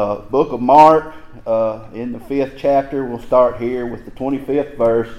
Uh, 0.00 0.18
book 0.30 0.50
of 0.50 0.62
Mark, 0.62 1.12
uh, 1.46 1.84
in 1.92 2.12
the 2.12 2.20
fifth 2.20 2.54
chapter, 2.56 3.04
we'll 3.04 3.20
start 3.20 3.58
here 3.58 3.84
with 3.84 4.06
the 4.06 4.10
25th 4.12 4.78
verse. 4.78 5.10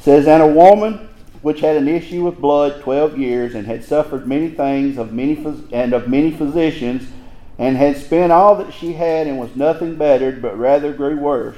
Says, 0.00 0.26
And 0.28 0.42
a 0.42 0.46
woman 0.46 1.08
which 1.40 1.60
had 1.60 1.76
an 1.76 1.88
issue 1.88 2.22
with 2.22 2.36
blood 2.36 2.82
twelve 2.82 3.16
years, 3.16 3.54
and 3.54 3.66
had 3.66 3.82
suffered 3.82 4.26
many 4.26 4.50
things 4.50 4.98
of 4.98 5.14
many 5.14 5.42
and 5.72 5.94
of 5.94 6.08
many 6.10 6.30
physicians, 6.30 7.08
and 7.56 7.78
had 7.78 7.96
spent 7.96 8.32
all 8.32 8.56
that 8.56 8.74
she 8.74 8.92
had, 8.92 9.26
and 9.26 9.38
was 9.38 9.56
nothing 9.56 9.96
bettered, 9.96 10.42
but 10.42 10.58
rather 10.58 10.92
grew 10.92 11.16
worse. 11.16 11.56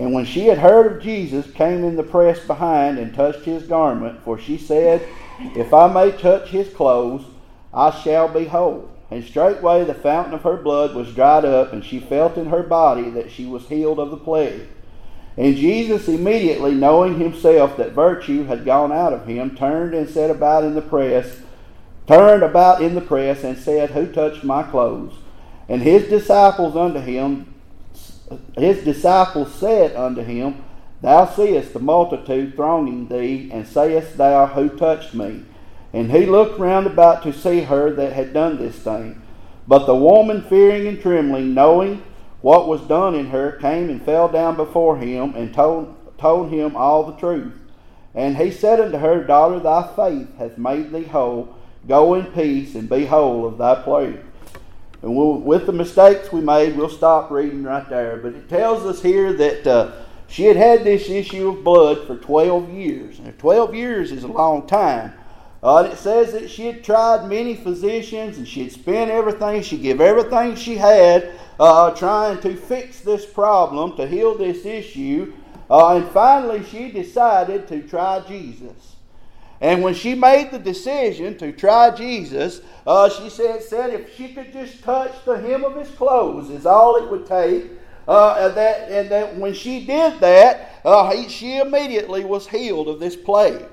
And 0.00 0.12
when 0.12 0.24
she 0.24 0.46
had 0.46 0.58
heard 0.58 0.90
of 0.90 1.00
Jesus, 1.00 1.48
came 1.52 1.84
in 1.84 1.94
the 1.94 2.02
press 2.02 2.44
behind 2.44 2.98
and 2.98 3.14
touched 3.14 3.44
his 3.44 3.62
garment, 3.62 4.20
for 4.24 4.36
she 4.36 4.58
said, 4.58 5.08
If 5.38 5.72
I 5.72 5.86
may 5.86 6.10
touch 6.10 6.48
his 6.48 6.68
clothes, 6.70 7.24
I 7.72 7.92
shall 8.02 8.26
be 8.26 8.46
whole. 8.46 8.91
And 9.12 9.22
straightway 9.22 9.84
the 9.84 9.92
fountain 9.92 10.32
of 10.32 10.40
her 10.40 10.56
blood 10.56 10.94
was 10.94 11.14
dried 11.14 11.44
up, 11.44 11.74
and 11.74 11.84
she 11.84 12.00
felt 12.00 12.38
in 12.38 12.46
her 12.46 12.62
body 12.62 13.10
that 13.10 13.30
she 13.30 13.44
was 13.44 13.68
healed 13.68 13.98
of 13.98 14.10
the 14.10 14.16
plague. 14.16 14.68
And 15.36 15.54
Jesus, 15.54 16.08
immediately 16.08 16.74
knowing 16.74 17.20
himself 17.20 17.76
that 17.76 17.92
virtue 17.92 18.44
had 18.44 18.64
gone 18.64 18.90
out 18.90 19.12
of 19.12 19.26
him, 19.26 19.54
turned 19.54 19.92
and 19.92 20.08
said 20.08 20.30
about 20.30 20.64
in 20.64 20.74
the 20.74 20.80
press, 20.80 21.42
turned 22.06 22.42
about 22.42 22.80
in 22.80 22.94
the 22.94 23.02
press, 23.02 23.44
and 23.44 23.58
said, 23.58 23.90
Who 23.90 24.10
touched 24.10 24.44
my 24.44 24.62
clothes? 24.62 25.12
And 25.68 25.82
his 25.82 26.08
disciples 26.08 26.74
unto 26.74 27.00
him, 27.00 27.52
his 28.56 28.82
disciples 28.82 29.52
said 29.52 29.94
unto 29.94 30.22
him, 30.22 30.64
Thou 31.02 31.26
seest 31.26 31.74
the 31.74 31.80
multitude 31.80 32.56
thronging 32.56 33.08
thee, 33.08 33.50
and 33.52 33.66
sayest 33.66 34.16
thou, 34.16 34.46
Who 34.46 34.70
touched 34.70 35.12
me? 35.12 35.44
And 35.92 36.10
he 36.10 36.26
looked 36.26 36.58
round 36.58 36.86
about 36.86 37.22
to 37.24 37.32
see 37.32 37.62
her 37.62 37.92
that 37.92 38.12
had 38.12 38.32
done 38.32 38.58
this 38.58 38.76
thing. 38.76 39.20
But 39.68 39.86
the 39.86 39.94
woman, 39.94 40.42
fearing 40.42 40.86
and 40.86 41.00
trembling, 41.00 41.54
knowing 41.54 42.02
what 42.40 42.66
was 42.66 42.80
done 42.82 43.14
in 43.14 43.26
her, 43.26 43.52
came 43.52 43.88
and 43.90 44.02
fell 44.02 44.28
down 44.28 44.56
before 44.56 44.98
him 44.98 45.34
and 45.36 45.54
told, 45.54 45.94
told 46.18 46.50
him 46.50 46.76
all 46.76 47.04
the 47.04 47.16
truth. 47.18 47.52
And 48.14 48.36
he 48.36 48.50
said 48.50 48.80
unto 48.80 48.98
her, 48.98 49.22
Daughter, 49.24 49.60
thy 49.60 49.88
faith 49.94 50.36
hath 50.38 50.58
made 50.58 50.92
thee 50.92 51.04
whole. 51.04 51.56
Go 51.88 52.14
in 52.14 52.26
peace 52.26 52.74
and 52.74 52.88
be 52.88 53.06
whole 53.06 53.46
of 53.46 53.58
thy 53.58 53.82
plague. 53.82 54.20
And 55.02 55.16
we'll, 55.16 55.34
with 55.34 55.66
the 55.66 55.72
mistakes 55.72 56.32
we 56.32 56.40
made, 56.40 56.76
we'll 56.76 56.88
stop 56.88 57.30
reading 57.30 57.64
right 57.64 57.88
there. 57.88 58.16
But 58.18 58.34
it 58.34 58.48
tells 58.48 58.84
us 58.84 59.02
here 59.02 59.32
that 59.32 59.66
uh, 59.66 59.92
she 60.28 60.44
had 60.44 60.56
had 60.56 60.84
this 60.84 61.08
issue 61.08 61.48
of 61.48 61.64
blood 61.64 62.06
for 62.06 62.16
12 62.16 62.70
years. 62.70 63.18
And 63.18 63.36
12 63.38 63.74
years 63.74 64.12
is 64.12 64.24
a 64.24 64.28
long 64.28 64.66
time. 64.66 65.12
Uh, 65.62 65.88
it 65.92 65.96
says 65.96 66.32
that 66.32 66.50
she 66.50 66.66
had 66.66 66.82
tried 66.82 67.28
many 67.28 67.54
physicians 67.54 68.36
and 68.36 68.48
she 68.48 68.64
had 68.64 68.72
spent 68.72 69.10
everything, 69.10 69.62
she 69.62 69.78
gave 69.78 70.00
everything 70.00 70.56
she 70.56 70.76
had 70.76 71.32
uh, 71.60 71.90
trying 71.92 72.40
to 72.40 72.56
fix 72.56 73.00
this 73.00 73.24
problem, 73.24 73.96
to 73.96 74.06
heal 74.06 74.36
this 74.36 74.66
issue. 74.66 75.32
Uh, 75.70 75.96
and 75.96 76.08
finally, 76.08 76.64
she 76.64 76.90
decided 76.90 77.68
to 77.68 77.80
try 77.82 78.20
Jesus. 78.26 78.96
And 79.60 79.80
when 79.80 79.94
she 79.94 80.16
made 80.16 80.50
the 80.50 80.58
decision 80.58 81.38
to 81.38 81.52
try 81.52 81.94
Jesus, 81.94 82.62
uh, 82.84 83.08
she 83.08 83.30
said, 83.30 83.62
said 83.62 83.90
if 83.90 84.16
she 84.16 84.34
could 84.34 84.52
just 84.52 84.82
touch 84.82 85.12
the 85.24 85.38
hem 85.38 85.64
of 85.64 85.76
his 85.76 85.88
clothes 85.90 86.50
is 86.50 86.66
all 86.66 86.96
it 86.96 87.08
would 87.08 87.26
take. 87.26 87.70
Uh, 88.08 88.34
and, 88.40 88.56
that, 88.56 88.90
and 88.90 89.08
that 89.08 89.36
when 89.36 89.54
she 89.54 89.86
did 89.86 90.18
that, 90.18 90.80
uh, 90.84 91.14
he, 91.14 91.28
she 91.28 91.58
immediately 91.58 92.24
was 92.24 92.48
healed 92.48 92.88
of 92.88 92.98
this 92.98 93.14
plague. 93.14 93.64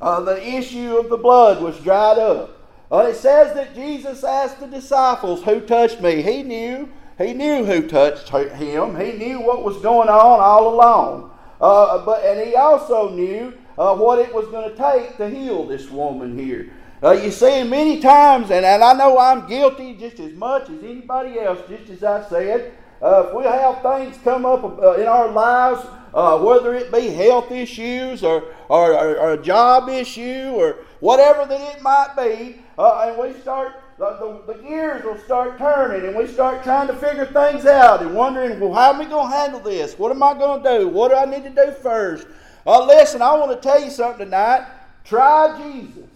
Uh, 0.00 0.20
the 0.20 0.46
issue 0.46 0.96
of 0.96 1.08
the 1.08 1.16
blood 1.16 1.62
was 1.62 1.78
dried 1.80 2.18
up. 2.18 2.60
Uh, 2.90 3.06
it 3.08 3.16
says 3.16 3.54
that 3.54 3.74
Jesus 3.74 4.22
asked 4.22 4.60
the 4.60 4.66
disciples, 4.66 5.42
Who 5.42 5.60
touched 5.60 6.00
me? 6.00 6.22
He 6.22 6.42
knew. 6.42 6.88
He 7.16 7.32
knew 7.32 7.64
who 7.64 7.86
touched 7.86 8.28
him. 8.28 9.00
He 9.00 9.12
knew 9.12 9.40
what 9.40 9.62
was 9.64 9.76
going 9.78 10.08
on 10.08 10.40
all 10.40 10.74
along. 10.74 11.30
Uh, 11.60 12.04
but, 12.04 12.24
and 12.24 12.46
he 12.46 12.56
also 12.56 13.10
knew 13.10 13.54
uh, 13.78 13.94
what 13.94 14.18
it 14.18 14.34
was 14.34 14.46
going 14.48 14.68
to 14.68 14.76
take 14.76 15.16
to 15.16 15.28
heal 15.30 15.66
this 15.66 15.90
woman 15.90 16.36
here. 16.36 16.70
Uh, 17.02 17.12
you 17.12 17.30
see, 17.30 17.62
many 17.62 18.00
times, 18.00 18.50
and, 18.50 18.64
and 18.64 18.82
I 18.82 18.92
know 18.94 19.18
I'm 19.18 19.46
guilty 19.46 19.94
just 19.94 20.18
as 20.20 20.32
much 20.32 20.70
as 20.70 20.82
anybody 20.82 21.38
else, 21.38 21.60
just 21.68 21.90
as 21.90 22.02
I 22.02 22.28
said, 22.28 22.72
uh, 23.02 23.26
if 23.26 23.34
we 23.34 23.44
have 23.44 23.82
things 23.82 24.18
come 24.24 24.46
up 24.46 24.64
uh, 24.64 24.92
in 24.94 25.06
our 25.06 25.30
lives, 25.30 25.86
uh, 26.14 26.38
whether 26.38 26.74
it 26.74 26.92
be 26.92 27.08
health 27.08 27.50
issues 27.50 28.22
or, 28.22 28.44
or, 28.68 28.94
or, 28.94 29.18
or, 29.18 29.32
a 29.32 29.42
job 29.42 29.88
issue 29.88 30.52
or 30.54 30.76
whatever 31.00 31.44
that 31.44 31.60
it 31.76 31.82
might 31.82 32.14
be, 32.16 32.60
uh, 32.78 33.08
and 33.08 33.18
we 33.18 33.38
start, 33.40 33.82
the, 33.98 34.40
the, 34.46 34.52
the, 34.52 34.62
gears 34.62 35.04
will 35.04 35.18
start 35.18 35.58
turning 35.58 36.06
and 36.06 36.16
we 36.16 36.28
start 36.28 36.62
trying 36.62 36.86
to 36.86 36.94
figure 36.94 37.26
things 37.26 37.66
out 37.66 38.00
and 38.00 38.14
wondering, 38.14 38.60
well, 38.60 38.72
how 38.72 38.92
am 38.92 39.00
I 39.00 39.04
going 39.06 39.28
to 39.28 39.36
handle 39.36 39.60
this? 39.60 39.98
What 39.98 40.12
am 40.12 40.22
I 40.22 40.34
going 40.34 40.62
to 40.62 40.78
do? 40.78 40.88
What 40.88 41.08
do 41.10 41.16
I 41.16 41.24
need 41.24 41.42
to 41.44 41.50
do 41.50 41.72
first? 41.72 42.28
Uh, 42.64 42.86
listen, 42.86 43.20
I 43.20 43.34
want 43.34 43.50
to 43.50 43.68
tell 43.68 43.82
you 43.82 43.90
something 43.90 44.26
tonight. 44.26 44.68
Try 45.02 45.60
Jesus. 45.60 46.10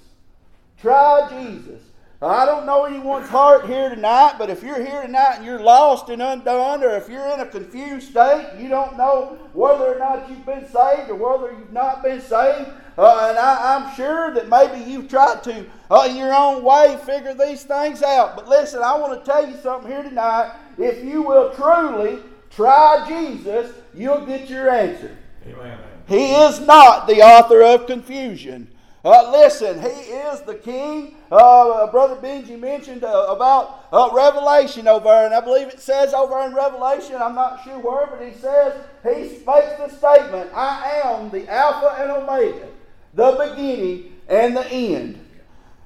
Try 0.80 1.28
Jesus. 1.28 1.87
I 2.20 2.46
don't 2.46 2.66
know 2.66 2.84
anyone's 2.84 3.28
heart 3.28 3.66
here 3.66 3.90
tonight, 3.90 4.34
but 4.38 4.50
if 4.50 4.64
you're 4.64 4.84
here 4.84 5.02
tonight 5.02 5.36
and 5.36 5.44
you're 5.44 5.60
lost 5.60 6.08
and 6.08 6.20
undone, 6.20 6.82
or 6.82 6.96
if 6.96 7.08
you're 7.08 7.28
in 7.28 7.38
a 7.38 7.46
confused 7.46 8.10
state, 8.10 8.58
you 8.58 8.68
don't 8.68 8.96
know 8.96 9.38
whether 9.52 9.94
or 9.94 9.98
not 10.00 10.28
you've 10.28 10.44
been 10.44 10.66
saved 10.66 11.10
or 11.10 11.14
whether 11.14 11.56
you've 11.56 11.72
not 11.72 12.02
been 12.02 12.20
saved, 12.20 12.70
uh, 12.98 13.28
and 13.28 13.38
I, 13.38 13.76
am 13.76 13.94
sure 13.94 14.34
that 14.34 14.48
maybe 14.48 14.90
you've 14.90 15.08
tried 15.08 15.44
to, 15.44 15.64
uh, 15.92 16.08
in 16.10 16.16
your 16.16 16.34
own 16.34 16.64
way, 16.64 16.98
figure 17.06 17.34
these 17.34 17.62
things 17.62 18.02
out. 18.02 18.34
But 18.34 18.48
listen, 18.48 18.82
I 18.82 18.98
want 18.98 19.24
to 19.24 19.30
tell 19.30 19.48
you 19.48 19.56
something 19.56 19.88
here 19.88 20.02
tonight. 20.02 20.56
If 20.76 21.04
you 21.04 21.22
will 21.22 21.54
truly 21.54 22.18
try 22.50 23.04
Jesus, 23.06 23.72
you'll 23.94 24.26
get 24.26 24.50
your 24.50 24.70
answer. 24.70 25.16
Amen. 25.46 25.78
He 26.08 26.32
is 26.32 26.58
not 26.58 27.06
the 27.06 27.22
author 27.22 27.62
of 27.62 27.86
confusion. 27.86 28.66
Uh, 29.04 29.30
listen, 29.30 29.80
he 29.80 29.88
is 29.88 30.42
the 30.42 30.56
king. 30.56 31.14
Uh, 31.30 31.86
Brother 31.86 32.16
Benji 32.16 32.58
mentioned 32.58 33.04
uh, 33.04 33.26
about 33.28 33.86
uh, 33.92 34.10
Revelation 34.12 34.88
over, 34.88 35.08
and 35.08 35.32
I 35.32 35.40
believe 35.40 35.68
it 35.68 35.80
says 35.80 36.12
over 36.12 36.40
in 36.40 36.54
Revelation, 36.54 37.16
I'm 37.16 37.34
not 37.34 37.62
sure 37.62 37.78
where, 37.78 38.06
but 38.06 38.26
he 38.26 38.34
says, 38.34 38.74
he 39.04 39.44
makes 39.46 39.76
the 39.78 39.88
statement, 39.88 40.50
I 40.52 41.00
am 41.04 41.30
the 41.30 41.48
Alpha 41.48 42.02
and 42.02 42.10
Omega, 42.10 42.66
the 43.14 43.32
beginning 43.32 44.16
and 44.28 44.56
the 44.56 44.66
end. 44.66 45.24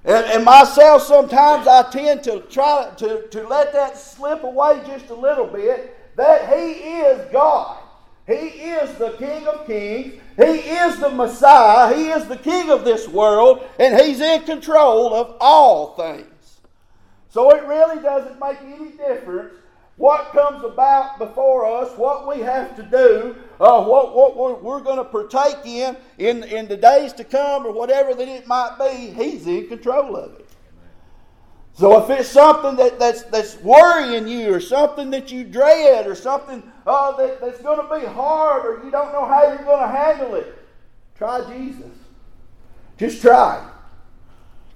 And, 0.05 0.27
and 0.27 0.44
myself, 0.44 1.03
sometimes 1.03 1.69
I 1.69 1.89
tend 1.91 2.25
to 2.25 2.41
try 2.50 2.91
to, 2.97 3.29
to 3.29 3.47
let 3.47 3.73
that 3.75 3.99
slip 3.99 4.43
away 4.43 4.81
just 4.87 5.11
a 5.11 5.15
little 5.15 5.47
bit, 5.47 6.17
that 6.17 6.49
he 6.49 6.73
is 6.73 7.31
God. 7.31 7.81
He 8.27 8.34
is 8.34 8.97
the 8.99 9.10
King 9.12 9.47
of 9.49 9.66
Kings. 9.66 10.15
He 10.37 10.43
is 10.43 10.99
the 10.99 11.10
Messiah. 11.10 11.94
He 11.94 12.09
is 12.09 12.27
the 12.27 12.37
King 12.37 12.71
of 12.71 12.84
this 12.84 13.09
world, 13.09 13.66
and 13.78 14.00
He's 14.00 14.21
in 14.21 14.43
control 14.43 15.12
of 15.12 15.37
all 15.41 15.94
things. 15.94 16.61
So 17.28 17.50
it 17.50 17.65
really 17.65 18.00
doesn't 18.00 18.38
make 18.38 18.59
any 18.62 18.91
difference 18.91 19.55
what 19.97 20.32
comes 20.32 20.65
about 20.65 21.19
before 21.19 21.66
us, 21.66 21.97
what 21.99 22.27
we 22.27 22.43
have 22.43 22.75
to 22.77 22.82
do, 22.82 23.37
uh, 23.61 23.84
what, 23.84 24.15
what 24.15 24.37
we're, 24.37 24.55
we're 24.55 24.81
going 24.81 24.97
to 24.97 25.05
partake 25.05 25.65
in, 25.65 25.97
in 26.19 26.44
in 26.44 26.66
the 26.66 26.77
days 26.77 27.12
to 27.15 27.25
come, 27.25 27.66
or 27.66 27.72
whatever 27.72 28.15
that 28.15 28.28
it 28.28 28.47
might 28.47 28.77
be. 28.78 29.11
He's 29.11 29.47
in 29.47 29.69
control 29.69 30.16
of 30.16 30.34
it. 30.37 30.49
So 31.75 32.03
if 32.03 32.11
it's 32.11 32.28
something 32.28 32.77
that, 32.77 32.99
that's, 32.99 33.22
that's 33.25 33.56
worrying 33.59 34.28
you 34.28 34.53
or 34.53 34.61
something 34.61 35.11
that 35.11 35.32
you 35.32 35.44
dread 35.44 36.06
or 36.06 36.15
something 36.15 36.62
uh, 36.87 37.16
that, 37.16 37.41
that's 37.41 37.60
going 37.60 37.81
to 37.81 38.00
be 38.00 38.06
hard 38.06 38.66
or 38.66 38.84
you 38.84 38.91
don't 38.91 39.12
know 39.12 39.26
how 39.26 39.48
you're 39.48 39.65
going 39.65 39.82
to 39.82 39.97
handle 39.97 40.34
it, 40.34 40.59
try 41.16 41.44
Jesus. 41.53 41.93
Just 42.98 43.22
try. 43.22 43.69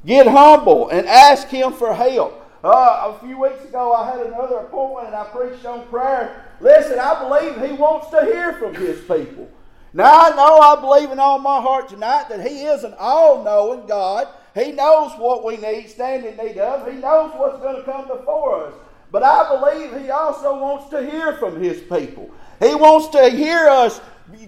Get 0.05 0.27
humble 0.27 0.89
and 0.89 1.07
ask 1.07 1.49
Him 1.49 1.73
for 1.73 1.95
help. 1.95 2.43
Uh, 2.65 3.15
a 3.15 3.19
few 3.25 3.39
weeks 3.41 3.65
ago, 3.65 3.93
I 3.93 4.11
had 4.11 4.27
another 4.27 4.57
appointment 4.59 5.09
and 5.09 5.17
I 5.17 5.25
preached 5.25 5.65
on 5.65 5.87
prayer. 5.89 6.45
Listen, 6.61 6.99
I 6.99 7.21
believe 7.23 7.71
He 7.71 7.77
wants 7.77 8.09
to 8.11 8.25
hear 8.25 8.55
from 8.55 8.75
His 8.75 9.01
people. 9.01 9.51
Now, 9.93 10.27
I 10.27 10.31
know 10.31 10.59
I 10.59 10.81
believe 10.81 11.11
in 11.11 11.19
all 11.19 11.39
my 11.39 11.61
heart 11.61 11.89
tonight 11.89 12.29
that 12.29 12.47
He 12.47 12.65
is 12.65 12.85
an 12.85 12.95
all 12.99 13.45
knowing 13.45 13.87
God 13.87 14.29
he 14.57 14.73
knows 14.73 15.13
what 15.19 15.45
we 15.45 15.59
need, 15.59 15.91
stand 15.91 16.25
in 16.25 16.39
need 16.39 16.57
of. 16.57 16.91
He 16.91 16.99
knows 16.99 17.31
what's 17.37 17.61
going 17.61 17.77
to 17.77 17.83
come 17.83 18.09
before 18.09 18.69
us. 18.69 18.75
But 19.11 19.23
I 19.23 19.59
believe 19.59 20.03
He 20.03 20.11
also 20.11 20.61
wants 20.61 20.91
to 20.91 21.09
hear 21.09 21.35
from 21.35 21.63
His 21.63 21.81
people. 21.83 22.31
He 22.61 22.75
wants 22.75 23.09
to 23.09 23.29
hear 23.29 23.69
us 23.69 24.01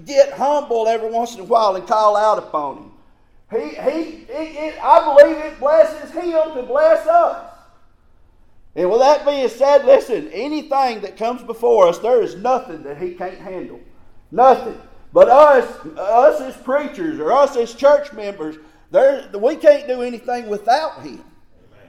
get 0.04 0.32
humble 0.32 0.88
every 0.88 1.10
once 1.10 1.34
in 1.34 1.40
a 1.40 1.44
while 1.44 1.76
and 1.76 1.86
call 1.86 2.16
out 2.16 2.38
upon 2.38 2.78
Him. 2.78 2.90
He, 3.50 3.68
he, 3.76 4.26
it, 4.28 4.82
I 4.82 5.04
believe 5.04 5.36
it 5.38 5.58
blesses 5.58 6.10
Him 6.10 6.54
to 6.54 6.62
bless 6.62 7.06
us. 7.06 7.44
And 8.76 8.90
with 8.90 9.00
that 9.00 9.24
being 9.24 9.48
said, 9.48 9.84
listen, 9.84 10.28
anything 10.32 11.00
that 11.00 11.16
comes 11.16 11.42
before 11.42 11.88
us, 11.88 11.98
there 11.98 12.22
is 12.22 12.36
nothing 12.36 12.82
that 12.82 12.98
He 12.98 13.14
can't 13.14 13.38
handle. 13.38 13.80
Nothing. 14.30 14.80
But 15.12 15.28
us, 15.28 15.64
us 15.96 16.40
as 16.40 16.56
preachers 16.62 17.18
or 17.18 17.32
us 17.32 17.56
as 17.56 17.74
church 17.74 18.12
members, 18.12 18.56
there, 18.90 19.28
we 19.38 19.56
can't 19.56 19.86
do 19.88 20.02
anything 20.02 20.48
without 20.48 21.02
Him. 21.02 21.24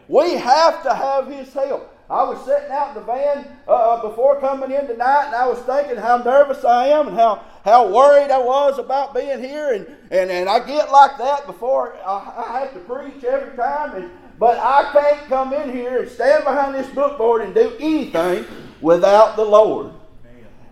We 0.07 0.33
have 0.35 0.81
to 0.83 0.93
have 0.93 1.27
His 1.27 1.53
help. 1.53 1.95
I 2.09 2.23
was 2.23 2.43
sitting 2.43 2.71
out 2.71 2.89
in 2.89 2.95
the 2.95 3.01
van 3.01 3.45
uh, 3.67 4.01
before 4.01 4.39
coming 4.39 4.71
in 4.71 4.87
tonight, 4.87 5.27
and 5.27 5.35
I 5.35 5.47
was 5.47 5.59
thinking 5.59 5.95
how 5.95 6.17
nervous 6.17 6.65
I 6.65 6.87
am 6.87 7.09
and 7.09 7.15
how, 7.15 7.43
how 7.63 7.87
worried 7.87 8.31
I 8.31 8.39
was 8.39 8.79
about 8.79 9.13
being 9.13 9.39
here. 9.39 9.73
And, 9.73 9.85
and, 10.09 10.31
and 10.31 10.49
I 10.49 10.65
get 10.65 10.91
like 10.91 11.19
that 11.19 11.45
before 11.45 11.95
I, 12.03 12.45
I 12.47 12.59
have 12.61 12.73
to 12.73 12.79
preach 12.79 13.23
every 13.23 13.55
time. 13.55 13.95
And, 13.95 14.11
but 14.39 14.57
I 14.57 14.89
can't 14.91 15.27
come 15.27 15.53
in 15.53 15.71
here 15.71 16.01
and 16.01 16.09
stand 16.09 16.45
behind 16.45 16.73
this 16.73 16.87
bookboard 16.87 17.41
and 17.41 17.53
do 17.53 17.75
anything 17.79 18.45
without 18.81 19.35
the 19.35 19.45
Lord. 19.45 19.93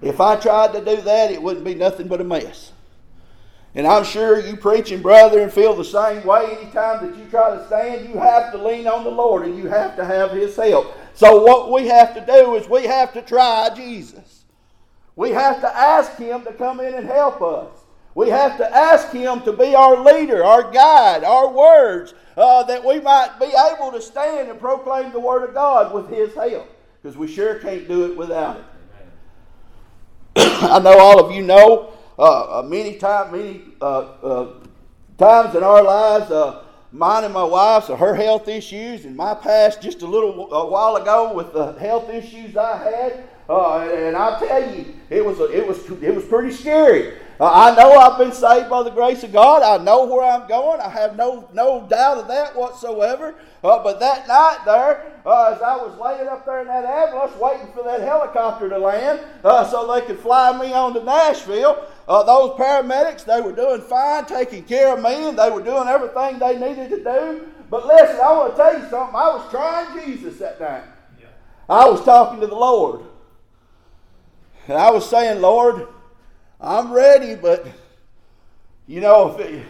If 0.02 0.20
I 0.20 0.38
tried 0.38 0.74
to 0.74 0.84
do 0.84 1.02
that, 1.02 1.32
it 1.32 1.42
wouldn't 1.42 1.66
be 1.66 1.76
nothing 1.76 2.08
but 2.08 2.20
a 2.20 2.24
mess. 2.24 2.72
And 3.78 3.86
I'm 3.86 4.04
sure 4.04 4.40
you 4.40 4.58
preaching 4.58 5.04
brother 5.04 5.40
and 5.40 5.54
feel 5.54 5.76
the 5.76 5.86
same 5.86 6.26
way 6.26 6.58
anytime 6.60 7.06
that 7.06 7.16
you 7.16 7.26
try 7.30 7.56
to 7.56 7.64
stand, 7.68 8.10
you 8.10 8.16
have 8.16 8.52
to 8.52 8.58
lean 8.58 8.88
on 8.88 9.04
the 9.04 9.12
Lord 9.12 9.46
and 9.46 9.56
you 9.56 9.68
have 9.68 9.96
to 9.98 10.04
have 10.04 10.32
His 10.32 10.56
help. 10.56 10.98
So 11.14 11.44
what 11.44 11.72
we 11.72 11.88
have 11.88 12.16
to 12.16 12.26
do 12.26 12.56
is 12.56 12.68
we 12.68 12.86
have 12.86 13.14
to 13.14 13.22
try 13.22 13.70
Jesus. 13.76 14.46
We 15.16 15.30
have 15.30 15.62
to 15.62 15.68
ask 15.68 16.16
Him 16.18 16.44
to 16.46 16.54
come 16.54 16.80
in 16.80 16.96
and 16.96 17.06
help 17.06 17.40
us. 17.44 17.70
We 18.16 18.30
have 18.30 18.58
to 18.58 18.76
ask 18.76 19.12
Him 19.12 19.42
to 19.42 19.54
be 19.54 19.76
our 19.76 20.04
leader, 20.04 20.44
our 20.44 20.72
guide, 20.72 21.24
our 21.24 21.48
words, 21.48 22.16
uh, 22.36 22.64
that 22.64 22.84
we 22.84 23.00
might 23.00 23.40
be 23.40 23.46
able 23.46 23.92
to 23.92 24.02
stand 24.02 24.50
and 24.50 24.60
proclaim 24.60 25.12
the 25.12 25.20
Word 25.20 25.48
of 25.48 25.54
God 25.54 25.94
with 25.94 26.10
His 26.10 26.34
help. 26.34 26.68
Because 27.00 27.16
we 27.16 27.28
sure 27.28 27.60
can't 27.60 27.88
do 27.88 28.12
it 28.12 28.18
without 28.18 28.58
it. 28.58 28.66
I 30.64 30.80
know 30.80 30.98
all 30.98 31.24
of 31.24 31.32
you 31.32 31.44
know 31.44 31.94
uh, 32.20 32.60
uh, 32.60 32.64
many 32.64 32.96
times, 32.96 33.32
many 33.32 33.62
times 33.80 35.56
in 35.56 35.64
our 35.64 35.84
lives, 35.84 36.32
uh, 36.32 36.64
mine 36.92 37.24
and 37.24 37.34
my 37.34 37.44
wife's, 37.44 37.90
or 37.90 37.98
her 37.98 38.16
health 38.16 38.48
issues, 38.48 39.06
and 39.06 39.16
my 39.16 39.34
past 39.34 39.82
just 39.82 40.02
a 40.02 40.08
little 40.08 40.52
a 40.54 40.68
while 40.68 40.96
ago 40.96 41.34
with 41.34 41.54
the 41.54 41.74
health 41.74 42.10
issues 42.10 42.56
I 42.58 42.78
had. 42.78 43.30
Uh, 43.50 43.80
and 43.80 44.16
I 44.16 44.40
tell 44.40 44.76
you, 44.76 44.94
it 45.10 45.24
was 45.24 45.40
it 45.40 45.66
was 45.66 45.90
it 46.02 46.14
was 46.14 46.26
pretty 46.26 46.52
scary. 46.52 47.14
Uh, 47.40 47.52
I 47.54 47.76
know 47.76 47.94
I've 47.94 48.18
been 48.18 48.34
saved 48.34 48.70
by 48.70 48.82
the 48.82 48.90
grace 48.90 49.24
of 49.24 49.32
God. 49.32 49.62
I 49.62 49.82
know 49.82 50.06
where 50.06 50.24
I'm 50.24 50.48
going. 50.50 50.82
I 50.82 50.90
have 50.90 51.16
no 51.16 51.48
no 51.54 51.88
doubt 51.88 52.18
of 52.18 52.28
that 52.28 52.56
whatsoever. 52.56 53.36
Uh, 53.64 53.82
but 53.84 54.00
that 54.02 54.28
night 54.28 54.60
there, 54.66 55.14
uh, 55.26 55.54
as 55.56 55.62
I 55.62 55.78
was 55.78 55.98
laying 55.98 56.28
up 56.28 56.46
there 56.46 56.62
in 56.62 56.68
that 56.68 56.84
ambulance 56.84 57.36
waiting 57.38 57.68
for 57.74 57.84
that 57.84 58.02
helicopter 58.02 58.68
to 58.70 58.78
land 58.78 59.22
uh, 59.44 59.64
so 59.70 59.94
they 59.94 60.06
could 60.06 60.20
fly 60.20 60.58
me 60.58 60.74
on 60.74 60.94
to 60.96 61.04
Nashville, 61.04 61.86
uh, 62.08 62.24
those 62.24 62.58
paramedics 62.58 63.26
they 63.26 63.42
were 63.42 63.52
doing 63.52 63.82
fine, 63.82 64.26
taking 64.26 64.64
care 64.64 64.96
of 64.96 65.04
me, 65.04 65.28
and 65.30 65.38
they 65.38 65.50
were 65.50 65.62
doing 65.62 65.88
everything 65.88 66.40
they 66.40 66.58
needed 66.58 66.90
to 66.90 67.04
do. 67.04 67.48
But 67.70 67.86
listen, 67.86 68.16
I 68.22 68.32
want 68.32 68.56
to 68.56 68.62
tell 68.62 68.74
you 68.74 68.90
something. 68.90 69.16
I 69.16 69.36
was 69.36 69.50
trying 69.52 70.06
Jesus 70.06 70.40
that 70.40 70.60
night. 70.60 70.84
Yeah. 71.20 71.28
I 71.70 71.90
was 71.90 72.04
talking 72.06 72.40
to 72.40 72.48
the 72.48 72.56
Lord. 72.56 73.02
And 74.68 74.78
I 74.78 74.90
was 74.92 75.10
saying, 75.10 75.42
Lord, 75.42 75.88
I'm 76.62 76.94
ready, 76.94 77.36
but 77.36 77.68
you 78.86 79.02
know, 79.02 79.32
if 79.32 79.40
it, 79.40 79.66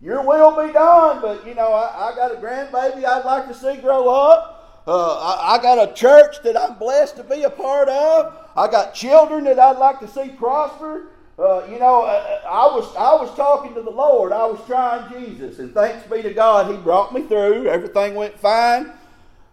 your 0.00 0.22
will 0.22 0.66
be 0.66 0.72
done. 0.72 1.20
But 1.20 1.46
you 1.46 1.54
know, 1.54 1.72
I, 1.72 2.10
I, 2.10 2.14
got 2.14 2.32
a 2.32 2.36
grandbaby 2.36 3.04
I'd 3.04 3.24
like 3.24 3.46
to 3.48 3.54
see 3.54 3.76
grow 3.76 4.08
up. 4.08 4.82
Uh, 4.86 5.18
I, 5.18 5.56
I, 5.56 5.62
got 5.62 5.90
a 5.90 5.92
church 5.92 6.36
that 6.44 6.58
I'm 6.58 6.78
blessed 6.78 7.16
to 7.16 7.24
be 7.24 7.42
a 7.42 7.50
part 7.50 7.90
of. 7.90 8.34
I 8.56 8.70
got 8.70 8.94
children 8.94 9.44
that 9.44 9.58
I'd 9.58 9.76
like 9.76 10.00
to 10.00 10.08
see 10.08 10.30
prosper. 10.30 11.08
Uh, 11.38 11.64
you 11.70 11.78
know, 11.78 12.02
I, 12.02 12.40
I, 12.48 12.66
was 12.74 12.96
I 12.96 13.14
was 13.14 13.32
talking 13.36 13.72
to 13.74 13.82
the 13.82 13.90
Lord. 13.90 14.32
I 14.32 14.44
was 14.44 14.58
trying 14.66 15.12
Jesus, 15.12 15.60
and 15.60 15.72
thanks 15.72 16.04
be 16.08 16.20
to 16.22 16.34
God, 16.34 16.68
He 16.68 16.76
brought 16.78 17.14
me 17.14 17.22
through. 17.22 17.68
Everything 17.68 18.16
went 18.16 18.36
fine, 18.38 18.92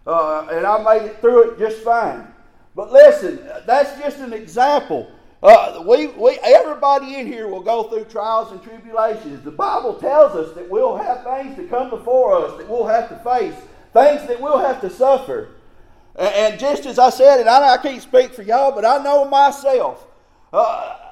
uh, 0.04 0.48
and 0.50 0.66
I 0.66 0.82
made 0.82 1.06
it 1.06 1.20
through 1.20 1.50
it 1.50 1.58
just 1.58 1.84
fine. 1.84 2.26
But 2.74 2.92
listen, 2.92 3.38
that's 3.66 3.98
just 4.00 4.18
an 4.18 4.32
example. 4.32 5.10
Uh, 5.42 5.84
we, 5.86 6.08
we, 6.08 6.38
everybody 6.42 7.14
in 7.14 7.26
here 7.26 7.46
will 7.46 7.62
go 7.62 7.84
through 7.84 8.04
trials 8.06 8.50
and 8.50 8.60
tribulations. 8.62 9.44
The 9.44 9.52
Bible 9.52 9.94
tells 9.94 10.34
us 10.34 10.54
that 10.56 10.68
we'll 10.68 10.96
have 10.96 11.22
things 11.22 11.56
to 11.56 11.68
come 11.68 11.88
before 11.88 12.44
us 12.44 12.58
that 12.58 12.68
we'll 12.68 12.86
have 12.86 13.08
to 13.10 13.16
face, 13.18 13.54
things 13.92 14.26
that 14.26 14.40
we'll 14.40 14.58
have 14.58 14.80
to 14.80 14.90
suffer. 14.90 15.50
And, 16.16 16.34
and 16.34 16.60
just 16.60 16.84
as 16.84 16.98
I 16.98 17.10
said, 17.10 17.38
and 17.38 17.48
I, 17.48 17.74
I, 17.74 17.76
can't 17.76 18.02
speak 18.02 18.32
for 18.32 18.42
y'all, 18.42 18.72
but 18.72 18.84
I 18.84 19.02
know 19.04 19.24
myself. 19.26 20.04
Uh, 20.52 21.05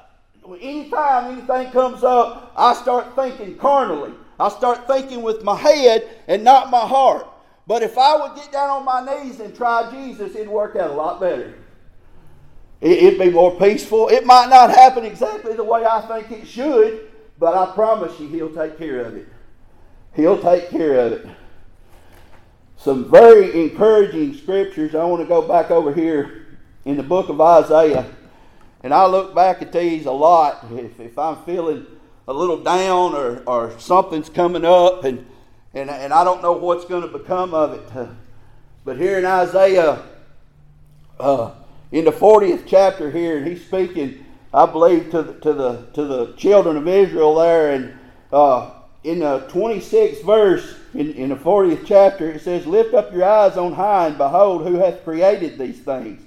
anytime 0.53 1.33
anything 1.33 1.71
comes 1.71 2.03
up, 2.03 2.53
I 2.55 2.73
start 2.73 3.15
thinking 3.15 3.57
carnally. 3.57 4.13
I 4.39 4.49
start 4.49 4.87
thinking 4.87 5.21
with 5.21 5.43
my 5.43 5.55
head 5.55 6.07
and 6.27 6.43
not 6.43 6.69
my 6.69 6.85
heart. 6.85 7.27
But 7.67 7.81
if 7.81 7.97
I 7.97 8.15
would 8.15 8.35
get 8.35 8.51
down 8.51 8.69
on 8.69 8.85
my 8.85 9.23
knees 9.23 9.39
and 9.39 9.55
try 9.55 9.89
Jesus, 9.91 10.35
it'd 10.35 10.47
work 10.47 10.75
out 10.75 10.91
a 10.91 10.93
lot 10.93 11.19
better. 11.19 11.55
It'd 12.81 13.17
be 13.17 13.31
more 13.31 13.57
peaceful. 13.57 14.09
It 14.09 14.25
might 14.25 14.49
not 14.49 14.69
happen 14.69 15.05
exactly 15.05 15.53
the 15.53 15.63
way 15.63 15.85
I 15.85 16.01
think 16.01 16.31
it 16.31 16.47
should, 16.47 17.11
but 17.39 17.55
I 17.55 17.73
promise 17.73 18.19
you, 18.19 18.27
He'll 18.27 18.53
take 18.53 18.77
care 18.77 18.99
of 19.01 19.15
it. 19.15 19.27
He'll 20.13 20.41
take 20.41 20.69
care 20.69 20.99
of 20.99 21.13
it. 21.13 21.27
Some 22.77 23.09
very 23.09 23.63
encouraging 23.63 24.35
scriptures. 24.35 24.93
I 24.93 25.03
want 25.05 25.21
to 25.21 25.27
go 25.27 25.41
back 25.41 25.71
over 25.71 25.91
here 25.91 26.45
in 26.85 26.97
the 26.97 27.03
book 27.03 27.29
of 27.29 27.41
Isaiah. 27.41 28.05
And 28.85 28.93
I 28.93 29.07
look 29.07 29.33
back 29.33 29.63
at 29.63 29.73
these 29.73 30.05
a 30.05 30.11
lot 30.11 30.63
if, 30.71 30.99
if 30.99 31.17
I'm 31.17 31.37
feeling 31.43 31.87
a 32.27 32.33
little 32.33 32.63
down 32.63 33.15
or, 33.15 33.41
or 33.47 33.77
something's 33.79 34.29
coming 34.29 34.63
up 34.63 35.03
and 35.03 35.25
and, 35.75 35.89
and 35.89 36.13
I 36.13 36.23
don't 36.23 36.41
know 36.41 36.53
what's 36.53 36.85
going 36.85 37.01
to 37.01 37.07
become 37.07 37.53
of 37.53 37.73
it. 37.73 38.09
But 38.85 38.97
here 38.97 39.19
in 39.19 39.25
Isaiah, 39.25 40.03
uh, 41.19 41.51
in 41.91 42.05
the 42.05 42.11
40th 42.11 42.63
chapter 42.65 43.11
here, 43.11 43.43
he's 43.43 43.65
speaking, 43.65 44.23
I 44.53 44.65
believe, 44.67 45.11
to 45.11 45.21
the, 45.21 45.33
to 45.39 45.53
the, 45.53 45.85
to 45.93 46.05
the 46.05 46.33
children 46.37 46.77
of 46.77 46.87
Israel 46.87 47.35
there. 47.35 47.71
And 47.71 47.97
uh, 48.31 48.71
in 49.03 49.19
the 49.19 49.39
26th 49.49 50.23
verse, 50.23 50.75
in, 50.93 51.11
in 51.13 51.29
the 51.29 51.35
40th 51.35 51.85
chapter, 51.85 52.31
it 52.31 52.41
says, 52.41 52.65
Lift 52.65 52.93
up 52.93 53.11
your 53.11 53.25
eyes 53.25 53.57
on 53.57 53.73
high, 53.73 54.07
and 54.07 54.17
behold, 54.17 54.65
who 54.65 54.75
hath 54.75 55.03
created 55.03 55.57
these 55.57 55.79
things, 55.79 56.21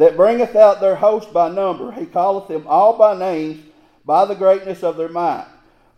that 0.00 0.16
bringeth 0.16 0.56
out 0.56 0.80
their 0.80 0.96
host 0.96 1.30
by 1.30 1.50
number. 1.50 1.92
He 1.92 2.06
calleth 2.06 2.48
them 2.48 2.64
all 2.66 2.96
by 2.96 3.18
names, 3.18 3.62
by 4.06 4.24
the 4.24 4.34
greatness 4.34 4.82
of 4.82 4.96
their 4.96 5.10
might. 5.10 5.46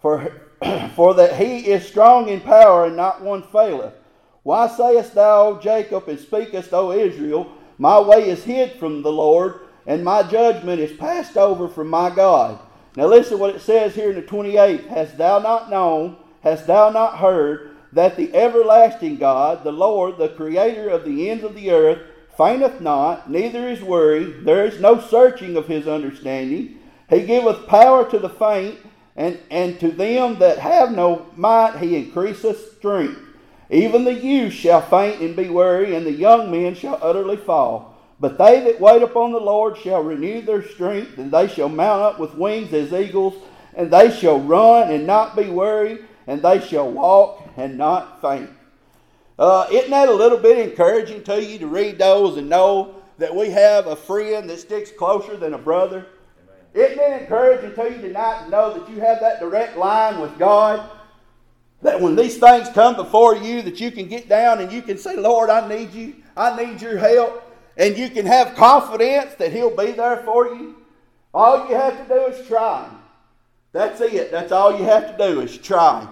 For 0.00 0.42
for 0.96 1.14
that 1.14 1.36
he 1.36 1.70
is 1.70 1.86
strong 1.86 2.28
in 2.28 2.40
power 2.40 2.86
and 2.86 2.96
not 2.96 3.22
one 3.22 3.44
faileth. 3.44 3.94
Why 4.42 4.66
sayest 4.66 5.14
thou, 5.14 5.46
O 5.46 5.60
Jacob, 5.60 6.08
and 6.08 6.18
speakest, 6.18 6.72
O 6.72 6.90
Israel, 6.90 7.52
My 7.78 8.00
way 8.00 8.28
is 8.28 8.42
hid 8.42 8.72
from 8.72 9.02
the 9.02 9.12
Lord, 9.12 9.60
and 9.86 10.04
my 10.04 10.24
judgment 10.24 10.80
is 10.80 10.96
passed 10.98 11.36
over 11.36 11.68
from 11.68 11.86
my 11.86 12.10
God? 12.10 12.58
Now 12.96 13.06
listen 13.06 13.38
what 13.38 13.54
it 13.54 13.60
says 13.60 13.94
here 13.94 14.10
in 14.10 14.16
the 14.16 14.22
28th. 14.22 14.88
Hast 14.88 15.16
thou 15.16 15.38
not 15.38 15.70
known, 15.70 16.16
hast 16.40 16.66
thou 16.66 16.90
not 16.90 17.18
heard, 17.18 17.76
that 17.92 18.16
the 18.16 18.34
everlasting 18.34 19.16
God, 19.16 19.62
the 19.62 19.70
Lord, 19.70 20.18
the 20.18 20.30
creator 20.30 20.88
of 20.88 21.04
the 21.04 21.30
ends 21.30 21.44
of 21.44 21.54
the 21.54 21.70
earth, 21.70 22.02
fainteth 22.42 22.80
not, 22.80 23.30
neither 23.30 23.68
is 23.68 23.82
weary, 23.82 24.24
there 24.24 24.64
is 24.64 24.80
no 24.80 25.00
searching 25.00 25.56
of 25.56 25.68
his 25.68 25.86
understanding. 25.86 26.76
He 27.08 27.22
giveth 27.22 27.68
power 27.68 28.10
to 28.10 28.18
the 28.18 28.28
faint, 28.28 28.78
and, 29.14 29.38
and 29.50 29.78
to 29.78 29.92
them 29.92 30.38
that 30.40 30.58
have 30.58 30.90
no 30.90 31.26
might 31.36 31.76
he 31.76 31.96
increaseth 31.96 32.78
strength. 32.78 33.20
Even 33.70 34.04
the 34.04 34.14
youth 34.14 34.52
shall 34.52 34.80
faint 34.80 35.20
and 35.20 35.36
be 35.36 35.48
weary, 35.50 35.94
and 35.94 36.04
the 36.04 36.12
young 36.12 36.50
men 36.50 36.74
shall 36.74 36.98
utterly 37.00 37.36
fall. 37.36 37.96
But 38.18 38.38
they 38.38 38.60
that 38.60 38.80
wait 38.80 39.02
upon 39.02 39.32
the 39.32 39.40
Lord 39.40 39.76
shall 39.76 40.02
renew 40.02 40.40
their 40.40 40.66
strength, 40.66 41.18
and 41.18 41.30
they 41.30 41.46
shall 41.46 41.68
mount 41.68 42.02
up 42.02 42.18
with 42.18 42.34
wings 42.34 42.72
as 42.72 42.92
eagles, 42.92 43.34
and 43.74 43.90
they 43.90 44.10
shall 44.10 44.40
run 44.40 44.90
and 44.90 45.06
not 45.06 45.36
be 45.36 45.48
weary, 45.48 46.00
and 46.26 46.42
they 46.42 46.60
shall 46.60 46.90
walk 46.90 47.46
and 47.56 47.78
not 47.78 48.20
faint. 48.20 48.50
Uh, 49.42 49.66
isn't 49.72 49.90
that 49.90 50.08
a 50.08 50.12
little 50.12 50.38
bit 50.38 50.56
encouraging 50.56 51.20
to 51.24 51.42
you 51.42 51.58
to 51.58 51.66
read 51.66 51.98
those 51.98 52.36
and 52.36 52.48
know 52.48 52.94
that 53.18 53.34
we 53.34 53.50
have 53.50 53.88
a 53.88 53.96
friend 53.96 54.48
that 54.48 54.60
sticks 54.60 54.92
closer 54.92 55.36
than 55.36 55.52
a 55.52 55.58
brother? 55.58 56.06
Isn't 56.74 56.96
it 56.96 57.22
encouraging 57.22 57.74
to 57.74 57.90
you 57.90 58.00
tonight 58.00 58.44
to 58.44 58.50
know 58.50 58.72
that 58.72 58.88
you 58.88 59.00
have 59.00 59.18
that 59.18 59.40
direct 59.40 59.76
line 59.76 60.20
with 60.20 60.38
God? 60.38 60.88
That 61.82 62.00
when 62.00 62.14
these 62.14 62.38
things 62.38 62.68
come 62.68 62.94
before 62.94 63.34
you, 63.34 63.62
that 63.62 63.80
you 63.80 63.90
can 63.90 64.06
get 64.06 64.28
down 64.28 64.60
and 64.60 64.70
you 64.70 64.80
can 64.80 64.96
say, 64.96 65.16
Lord, 65.16 65.50
I 65.50 65.68
need 65.68 65.92
you. 65.92 66.14
I 66.36 66.64
need 66.64 66.80
your 66.80 66.96
help. 66.96 67.42
And 67.76 67.98
you 67.98 68.10
can 68.10 68.26
have 68.26 68.54
confidence 68.54 69.34
that 69.40 69.52
He'll 69.52 69.76
be 69.76 69.90
there 69.90 70.18
for 70.18 70.54
you. 70.54 70.76
All 71.34 71.68
you 71.68 71.74
have 71.74 72.00
to 72.00 72.14
do 72.14 72.26
is 72.26 72.46
try. 72.46 72.88
That's 73.72 74.00
it. 74.00 74.30
That's 74.30 74.52
all 74.52 74.78
you 74.78 74.84
have 74.84 75.16
to 75.16 75.18
do 75.18 75.40
is 75.40 75.58
try. 75.58 76.06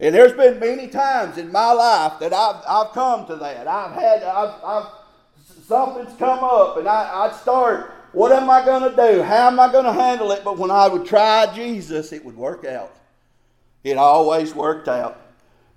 And 0.00 0.14
there's 0.14 0.32
been 0.32 0.60
many 0.60 0.88
times 0.88 1.38
in 1.38 1.50
my 1.50 1.72
life 1.72 2.20
that 2.20 2.32
I've, 2.32 2.62
I've 2.68 2.92
come 2.92 3.26
to 3.26 3.36
that. 3.36 3.66
I've 3.66 3.92
had, 3.92 4.22
I've, 4.22 4.64
I've 4.64 4.86
something's 5.66 6.16
come 6.18 6.38
up 6.42 6.76
and 6.76 6.88
I, 6.88 7.26
I'd 7.26 7.34
start 7.34 7.94
what 8.12 8.32
am 8.32 8.48
I 8.48 8.64
going 8.64 8.90
to 8.90 8.96
do? 8.96 9.22
How 9.22 9.48
am 9.48 9.60
I 9.60 9.70
going 9.70 9.84
to 9.84 9.92
handle 9.92 10.32
it? 10.32 10.42
But 10.42 10.58
when 10.58 10.70
I 10.70 10.88
would 10.88 11.04
try 11.04 11.52
Jesus, 11.54 12.12
it 12.12 12.24
would 12.24 12.36
work 12.36 12.64
out. 12.64 12.94
It 13.84 13.98
always 13.98 14.54
worked 14.54 14.88
out. 14.88 15.20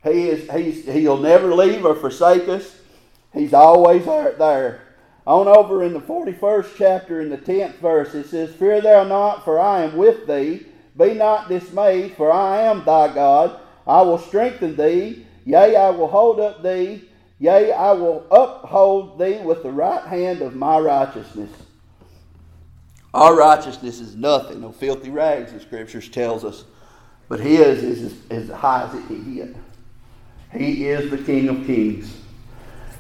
He 0.04 0.30
is, 0.30 0.50
he's, 0.50 0.86
he'll 0.86 1.18
never 1.18 1.54
leave 1.54 1.86
or 1.86 1.94
forsake 1.94 2.48
us. 2.48 2.78
He's 3.34 3.54
always 3.54 4.06
there. 4.06 4.82
On 5.28 5.48
over 5.48 5.84
in 5.84 5.94
the 5.94 6.00
41st 6.00 6.72
chapter, 6.78 7.22
in 7.22 7.30
the 7.30 7.38
10th 7.38 7.76
verse, 7.76 8.16
it 8.16 8.28
says, 8.28 8.56
Fear 8.56 8.82
thou 8.82 9.04
not, 9.04 9.46
for 9.46 9.60
I 9.60 9.84
am 9.84 9.96
with 9.96 10.26
thee. 10.26 10.66
Be 10.98 11.14
not 11.14 11.48
dismayed, 11.48 12.14
for 12.18 12.32
I 12.32 12.62
am 12.62 12.84
thy 12.84 13.14
God. 13.14 13.61
I 13.88 14.02
will 14.02 14.18
strengthen 14.18 14.76
thee. 14.76 15.26
Yea, 15.46 15.76
I 15.76 15.90
will 15.90 16.08
hold 16.08 16.40
up 16.40 16.62
thee. 16.62 17.08
Yea, 17.40 17.72
I 17.72 17.92
will 17.94 18.26
uphold 18.30 19.18
thee 19.18 19.40
with 19.40 19.64
the 19.64 19.72
right 19.72 20.06
hand 20.06 20.42
of 20.42 20.56
my 20.56 20.78
righteousness. 20.78 21.50
Our 23.14 23.36
righteousness 23.36 24.00
is 24.00 24.16
nothing, 24.16 24.62
no 24.62 24.72
filthy 24.72 25.10
rags, 25.10 25.52
the 25.52 25.60
scriptures 25.60 26.08
tells 26.08 26.46
us. 26.46 26.64
But 27.28 27.40
his 27.40 27.84
is 27.84 28.14
as 28.30 28.50
high 28.50 28.84
as 28.84 28.94
it 28.94 29.08
can 29.08 29.36
get. 29.36 29.56
He 30.54 30.88
is 30.88 31.10
the 31.10 31.18
King 31.18 31.50
of 31.50 31.66
Kings. 31.66 32.16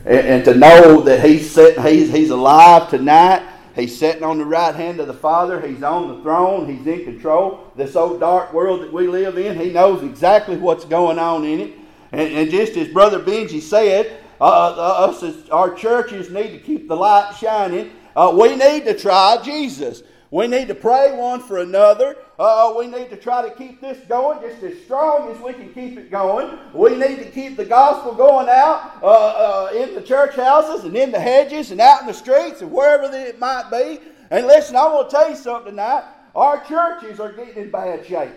And, 0.06 0.28
and 0.28 0.46
to 0.46 0.56
know 0.56 1.02
that 1.02 1.24
he's, 1.24 1.50
set, 1.50 1.80
he's, 1.86 2.12
he's 2.12 2.30
alive 2.30 2.90
tonight, 2.90 3.48
he's 3.76 3.98
sitting 3.98 4.24
on 4.24 4.38
the 4.38 4.46
right 4.46 4.76
hand 4.76 5.00
of 5.00 5.08
the 5.08 5.14
Father, 5.14 5.66
he's 5.66 5.84
on 5.84 6.16
the 6.16 6.22
throne, 6.24 6.68
he's 6.68 6.86
in 6.88 7.04
control. 7.04 7.72
This 7.76 7.96
old 7.96 8.20
dark 8.20 8.54
world 8.54 8.82
that 8.82 8.92
we 8.92 9.08
live 9.08 9.38
in, 9.38 9.60
he 9.60 9.72
knows 9.72 10.04
exactly 10.04 10.58
what's 10.58 10.86
going 10.86 11.20
on 11.20 11.44
in 11.46 11.60
it. 11.60 11.74
And, 12.12 12.34
and 12.34 12.52
just 12.52 12.76
as 12.78 12.88
Brother 12.90 13.20
Benji 13.20 13.62
said, 13.62 14.22
uh, 14.40 14.44
uh, 14.44 15.10
us 15.10 15.22
as 15.22 15.50
our 15.50 15.74
churches 15.74 16.32
need 16.32 16.52
to 16.52 16.58
keep 16.58 16.88
the 16.88 16.96
light 16.96 17.36
shining. 17.40 17.92
Uh, 18.16 18.36
we 18.38 18.56
need 18.56 18.86
to 18.86 18.98
try 18.98 19.38
Jesus. 19.44 20.02
We 20.32 20.48
need 20.48 20.70
to 20.70 20.76
pray 20.76 21.14
one 21.14 21.42
for 21.42 21.58
another. 21.58 22.16
Uh, 22.40 22.74
we 22.78 22.88
need 22.88 23.10
to 23.10 23.18
try 23.18 23.48
to 23.48 23.54
keep 23.54 23.82
this 23.82 24.00
going 24.08 24.40
just 24.40 24.64
as 24.64 24.82
strong 24.84 25.30
as 25.30 25.38
we 25.42 25.52
can 25.52 25.74
keep 25.74 25.98
it 25.98 26.10
going. 26.10 26.58
We 26.74 26.96
need 26.96 27.18
to 27.18 27.30
keep 27.30 27.58
the 27.58 27.66
gospel 27.66 28.14
going 28.14 28.48
out 28.48 29.04
uh, 29.04 29.08
uh, 29.08 29.72
in 29.76 29.94
the 29.94 30.02
church 30.02 30.36
houses 30.36 30.86
and 30.86 30.96
in 30.96 31.12
the 31.12 31.20
hedges 31.20 31.72
and 31.72 31.82
out 31.82 32.00
in 32.00 32.08
the 32.08 32.14
streets 32.14 32.62
and 32.62 32.72
wherever 32.72 33.14
it 33.14 33.40
might 33.40 33.70
be. 33.70 34.00
And 34.30 34.48
listen, 34.48 34.78
I 34.78 34.86
want 34.86 35.10
to 35.10 35.16
tell 35.18 35.30
you 35.30 35.36
something 35.36 35.74
tonight. 35.74 36.06
Our 36.34 36.64
churches 36.64 37.20
are 37.20 37.34
getting 37.34 37.64
in 37.64 37.70
bad 37.70 38.06
shape. 38.06 38.32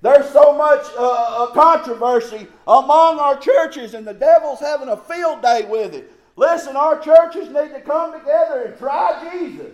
There's 0.00 0.28
so 0.30 0.52
much 0.52 0.84
uh, 0.98 1.44
uh, 1.44 1.46
controversy 1.52 2.48
among 2.66 3.20
our 3.20 3.36
churches, 3.36 3.94
and 3.94 4.04
the 4.04 4.14
devil's 4.14 4.58
having 4.58 4.88
a 4.88 4.96
field 4.96 5.42
day 5.42 5.64
with 5.70 5.94
it. 5.94 6.10
Listen, 6.34 6.74
our 6.74 6.98
churches 6.98 7.46
need 7.50 7.68
to 7.68 7.80
come 7.82 8.18
together 8.18 8.62
and 8.62 8.78
try 8.78 9.30
Jesus. 9.32 9.72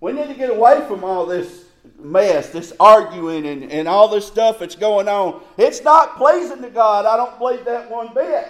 We 0.00 0.12
need 0.12 0.28
to 0.28 0.34
get 0.34 0.50
away 0.50 0.84
from 0.86 1.04
all 1.04 1.26
this 1.26 1.64
mess, 1.98 2.50
this 2.50 2.72
arguing 2.78 3.46
and, 3.46 3.70
and 3.70 3.88
all 3.88 4.08
this 4.08 4.26
stuff 4.26 4.60
that's 4.60 4.76
going 4.76 5.08
on. 5.08 5.42
It's 5.56 5.82
not 5.82 6.16
pleasing 6.16 6.62
to 6.62 6.70
God. 6.70 7.06
I 7.06 7.16
don't 7.16 7.38
believe 7.38 7.64
that 7.64 7.90
one 7.90 8.14
bit. 8.14 8.46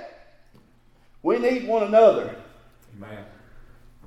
We 1.22 1.38
need 1.38 1.66
one 1.66 1.84
another. 1.84 2.36
Amen. 2.96 3.24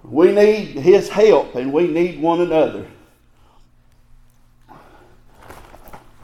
We 0.04 0.32
need 0.32 0.68
His 0.80 1.10
help 1.10 1.56
and 1.56 1.74
we 1.74 1.88
need 1.88 2.22
one 2.22 2.42
another. 2.42 2.86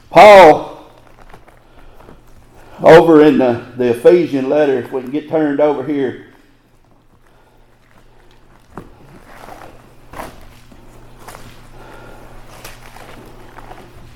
Paul, 0.10 0.90
over 2.82 3.24
in 3.24 3.38
the, 3.38 3.66
the 3.76 3.92
Ephesian 3.92 4.50
letter, 4.50 4.80
if 4.80 4.92
we 4.92 5.02
can 5.02 5.12
get 5.12 5.30
turned 5.30 5.60
over 5.60 5.84
here, 5.84 6.26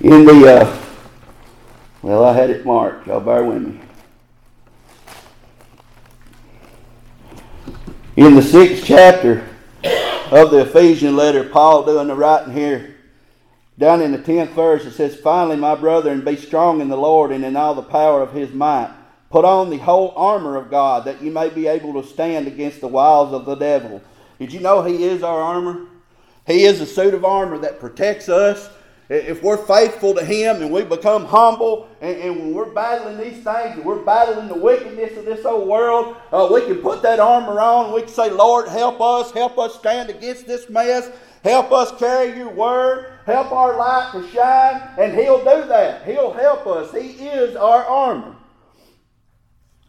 in 0.03 0.25
the, 0.25 0.47
uh, 0.47 0.77
well, 2.01 2.25
I 2.25 2.33
had 2.33 2.49
it 2.49 2.65
marked. 2.65 3.05
Y'all 3.05 3.19
bear 3.19 3.43
with 3.43 3.61
me. 3.61 3.79
In 8.15 8.35
the 8.35 8.41
sixth 8.41 8.83
chapter 8.83 9.47
of 10.31 10.49
the 10.49 10.61
Ephesian 10.61 11.15
letter, 11.15 11.43
Paul 11.43 11.85
doing 11.85 12.07
the 12.07 12.15
writing 12.15 12.53
here, 12.53 12.95
down 13.77 14.01
in 14.01 14.11
the 14.11 14.17
tenth 14.17 14.51
verse, 14.51 14.85
it 14.85 14.93
says, 14.93 15.15
Finally, 15.15 15.57
my 15.57 15.75
brethren, 15.75 16.25
be 16.25 16.35
strong 16.35 16.81
in 16.81 16.89
the 16.89 16.97
Lord 16.97 17.31
and 17.31 17.45
in 17.45 17.55
all 17.55 17.75
the 17.75 17.83
power 17.83 18.21
of 18.21 18.33
his 18.33 18.51
might. 18.51 18.91
Put 19.29 19.45
on 19.45 19.69
the 19.69 19.77
whole 19.77 20.13
armor 20.15 20.57
of 20.57 20.71
God, 20.71 21.05
that 21.05 21.21
you 21.21 21.31
may 21.31 21.49
be 21.49 21.67
able 21.67 22.01
to 22.01 22.07
stand 22.07 22.47
against 22.47 22.81
the 22.81 22.87
wiles 22.87 23.33
of 23.33 23.45
the 23.45 23.55
devil. 23.55 24.01
Did 24.39 24.51
you 24.51 24.59
know 24.61 24.81
he 24.81 25.03
is 25.03 25.21
our 25.21 25.39
armor? 25.39 25.85
He 26.47 26.65
is 26.65 26.81
a 26.81 26.87
suit 26.87 27.13
of 27.13 27.23
armor 27.23 27.59
that 27.59 27.79
protects 27.79 28.29
us 28.29 28.69
if 29.11 29.43
we're 29.43 29.57
faithful 29.65 30.13
to 30.13 30.23
Him 30.23 30.61
and 30.61 30.71
we 30.71 30.83
become 30.83 31.25
humble, 31.25 31.89
and, 31.99 32.17
and, 32.17 32.39
when 32.39 32.53
we're 32.53 32.73
battling 32.73 33.17
these 33.17 33.43
things 33.43 33.75
and 33.75 33.83
we're 33.83 34.03
battling 34.03 34.47
the 34.47 34.57
wickedness 34.57 35.17
of 35.17 35.25
this 35.25 35.45
old 35.45 35.67
world, 35.67 36.15
uh, 36.31 36.47
we 36.51 36.61
can 36.61 36.77
put 36.77 37.01
that 37.01 37.19
armor 37.19 37.59
on. 37.59 37.93
We 37.93 38.03
can 38.03 38.09
say, 38.09 38.31
Lord, 38.31 38.69
help 38.69 39.01
us. 39.01 39.31
Help 39.31 39.57
us 39.57 39.75
stand 39.75 40.09
against 40.09 40.47
this 40.47 40.69
mess. 40.69 41.11
Help 41.43 41.73
us 41.73 41.91
carry 41.99 42.37
your 42.37 42.51
word. 42.51 43.11
Help 43.25 43.51
our 43.51 43.77
light 43.77 44.11
to 44.13 44.25
shine. 44.29 44.81
And 44.97 45.13
He'll 45.13 45.39
do 45.39 45.67
that. 45.67 46.05
He'll 46.05 46.31
help 46.31 46.65
us. 46.65 46.93
He 46.93 47.27
is 47.27 47.57
our 47.57 47.83
armor. 47.83 48.37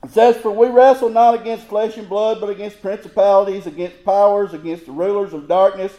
It 0.03 0.11
says, 0.11 0.37
For 0.37 0.51
we 0.51 0.67
wrestle 0.67 1.11
not 1.11 1.41
against 1.41 1.69
flesh 1.69 1.97
and 1.97 2.09
blood, 2.09 2.41
but 2.41 2.51
against 2.51 2.83
principalities, 2.83 3.67
against 3.67 4.05
powers, 4.05 4.53
against 4.53 4.87
the 4.87 4.93
rulers 4.93 5.33
of 5.33 5.47
darkness 5.47 5.93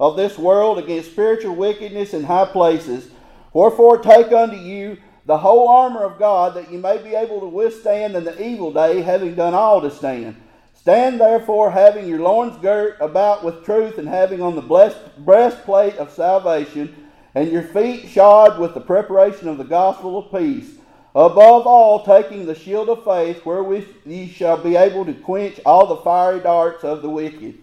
of 0.00 0.16
this 0.16 0.38
world 0.38 0.78
against 0.78 1.10
spiritual 1.10 1.54
wickedness 1.54 2.14
in 2.14 2.24
high 2.24 2.46
places. 2.46 3.10
Wherefore 3.52 3.98
take 3.98 4.32
unto 4.32 4.56
you 4.56 4.98
the 5.26 5.38
whole 5.38 5.68
armor 5.68 6.04
of 6.04 6.18
God, 6.18 6.54
that 6.54 6.70
you 6.72 6.78
may 6.78 6.98
be 6.98 7.14
able 7.14 7.40
to 7.40 7.46
withstand 7.46 8.16
in 8.16 8.24
the 8.24 8.42
evil 8.42 8.72
day, 8.72 9.02
having 9.02 9.34
done 9.34 9.54
all 9.54 9.80
to 9.82 9.90
stand. 9.90 10.36
Stand 10.74 11.20
therefore, 11.20 11.70
having 11.70 12.08
your 12.08 12.20
loins 12.20 12.56
girt 12.62 12.96
about 13.00 13.44
with 13.44 13.62
truth, 13.64 13.98
and 13.98 14.08
having 14.08 14.40
on 14.40 14.54
the 14.54 14.62
blessed 14.62 14.98
breastplate 15.18 15.96
of 15.96 16.10
salvation, 16.10 17.08
and 17.34 17.52
your 17.52 17.62
feet 17.62 18.08
shod 18.08 18.58
with 18.58 18.72
the 18.72 18.80
preparation 18.80 19.48
of 19.48 19.58
the 19.58 19.64
gospel 19.64 20.16
of 20.16 20.30
peace. 20.32 20.76
Above 21.14 21.66
all, 21.66 22.04
taking 22.04 22.46
the 22.46 22.54
shield 22.54 22.88
of 22.88 23.04
faith, 23.04 23.44
wherewith 23.44 23.86
ye 24.06 24.28
shall 24.28 24.56
be 24.56 24.76
able 24.76 25.04
to 25.04 25.12
quench 25.12 25.60
all 25.66 25.86
the 25.86 25.96
fiery 25.96 26.40
darts 26.40 26.84
of 26.84 27.02
the 27.02 27.10
wicked. 27.10 27.58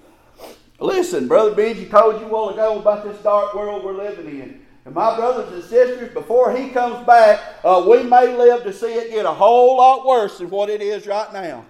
Listen, 0.80 1.28
Brother 1.28 1.56
Benji 1.56 1.90
told 1.90 2.20
you 2.20 2.28
a 2.28 2.30
while 2.30 2.50
ago 2.50 2.80
about 2.80 3.06
this 3.06 3.22
dark 3.24 3.54
world 3.54 3.84
we're 3.84 3.94
living 3.94 4.28
in. 4.28 4.62
And 4.84 4.94
my 4.94 5.16
brothers 5.16 5.52
and 5.54 5.64
sisters, 5.64 6.14
before 6.14 6.56
he 6.56 6.70
comes 6.70 7.06
back, 7.08 7.40
uh, 7.64 7.86
we 7.88 8.04
may 8.04 8.36
live 8.36 8.64
to 8.64 8.74
see 8.74 8.94
it 8.94 9.10
get 9.10 9.26
a 9.26 9.34
whole 9.34 9.78
lot 9.78 10.06
worse 10.06 10.38
than 10.38 10.50
what 10.50 10.70
it 10.70 10.82
is 10.82 11.08
right 11.08 11.32
now. 11.32 11.66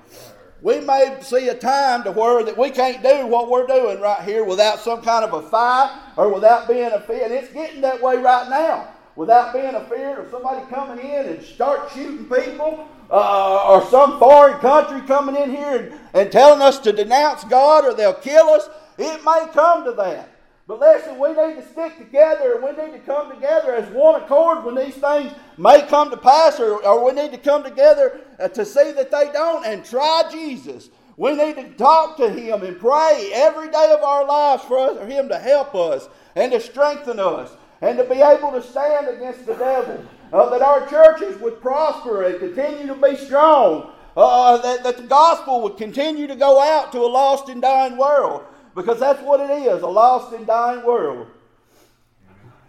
We 0.62 0.80
may 0.80 1.18
see 1.22 1.50
a 1.50 1.54
time 1.54 2.04
to 2.04 2.12
where 2.12 2.44
that 2.44 2.58
we 2.58 2.72
can't 2.72 3.04
do 3.04 3.28
what 3.28 3.50
we're 3.50 3.68
doing 3.68 4.02
right 4.02 4.22
here 4.24 4.44
without 4.44 4.80
some 4.80 5.04
kind 5.04 5.24
of 5.24 5.34
a 5.34 5.48
fight 5.50 5.96
or 6.18 6.34
without 6.34 6.68
being 6.68 6.92
a 6.92 7.00
fear. 7.02 7.26
And 7.26 7.34
it's 7.34 7.54
getting 7.54 7.82
that 7.82 8.02
way 8.02 8.18
right 8.18 8.50
now. 8.50 8.92
Without 9.16 9.54
being 9.54 9.76
afeard 9.76 10.26
of 10.26 10.32
somebody 10.32 10.66
coming 10.70 11.06
in 11.06 11.28
and 11.28 11.44
start 11.44 11.92
shooting 11.92 12.26
people, 12.26 12.90
uh, 13.12 13.68
or 13.70 13.86
some 13.90 14.20
foreign 14.20 14.60
country 14.60 15.00
coming 15.08 15.36
in 15.36 15.52
here 15.52 15.78
and, 15.78 16.00
and 16.14 16.32
telling 16.32 16.62
us 16.62 16.80
to 16.80 16.92
denounce 16.92 17.44
God 17.44 17.86
or 17.86 17.94
they'll 17.94 18.14
kill 18.14 18.50
us. 18.50 18.68
It 18.98 19.24
may 19.24 19.48
come 19.54 19.84
to 19.86 19.92
that. 19.94 20.30
But 20.68 20.80
listen, 20.80 21.20
we 21.20 21.30
need 21.30 21.56
to 21.56 21.68
stick 21.68 21.98
together 21.98 22.56
and 22.56 22.64
we 22.64 22.72
need 22.72 22.94
to 22.94 23.00
come 23.00 23.30
together 23.30 23.76
as 23.76 23.88
one 23.94 24.20
accord 24.20 24.64
when 24.64 24.76
these 24.76 24.96
things 24.96 25.32
may 25.58 25.84
come 25.84 26.10
to 26.10 26.18
pass, 26.18 26.60
or, 26.60 26.84
or 26.84 27.06
we 27.06 27.12
need 27.12 27.32
to 27.34 27.38
come 27.38 27.64
together 27.64 28.20
uh, 28.40 28.48
to 28.48 28.66
see 28.66 28.92
that 28.94 29.12
they 29.12 29.32
don't 29.32 29.66
and 29.66 29.86
try 29.86 30.24
Jesus. 30.32 30.90
We 31.18 31.36
need 31.36 31.56
to 31.58 31.70
talk 31.76 32.18
to 32.18 32.30
Him 32.30 32.64
and 32.64 32.80
pray 32.80 33.30
every 33.34 33.70
day 33.70 33.94
of 33.96 34.02
our 34.02 34.26
lives 34.26 34.64
for, 34.64 34.80
us, 34.80 34.98
for 34.98 35.06
Him 35.06 35.30
to 35.30 35.38
help 35.38 35.76
us 35.76 36.10
and 36.36 36.52
to 36.52 36.60
strengthen 36.60 37.20
us 37.20 37.52
and 37.82 37.98
to 38.00 38.04
be 38.04 38.16
able 38.16 38.52
to 38.52 38.62
stand 38.62 39.08
against 39.08 39.46
the 39.46 39.54
devil. 39.54 40.04
Uh, 40.34 40.50
that 40.50 40.64
our 40.64 40.88
churches 40.90 41.40
would 41.40 41.62
prosper 41.62 42.24
and 42.24 42.40
continue 42.40 42.88
to 42.88 42.96
be 42.96 43.16
strong. 43.16 43.92
Uh, 44.18 44.58
that, 44.58 44.84
that 44.84 44.98
the 44.98 45.04
gospel 45.04 45.62
would 45.62 45.78
continue 45.78 46.26
to 46.26 46.36
go 46.36 46.60
out 46.60 46.92
to 46.92 47.00
a 47.00 47.06
lost 47.06 47.50
and 47.50 47.62
dying 47.62 47.96
world. 47.98 48.44
Because 48.76 49.00
that's 49.00 49.22
what 49.22 49.40
it 49.40 49.50
is 49.50 49.82
a 49.82 49.88
lost 49.88 50.34
and 50.34 50.46
dying 50.46 50.86
world. 50.86 51.28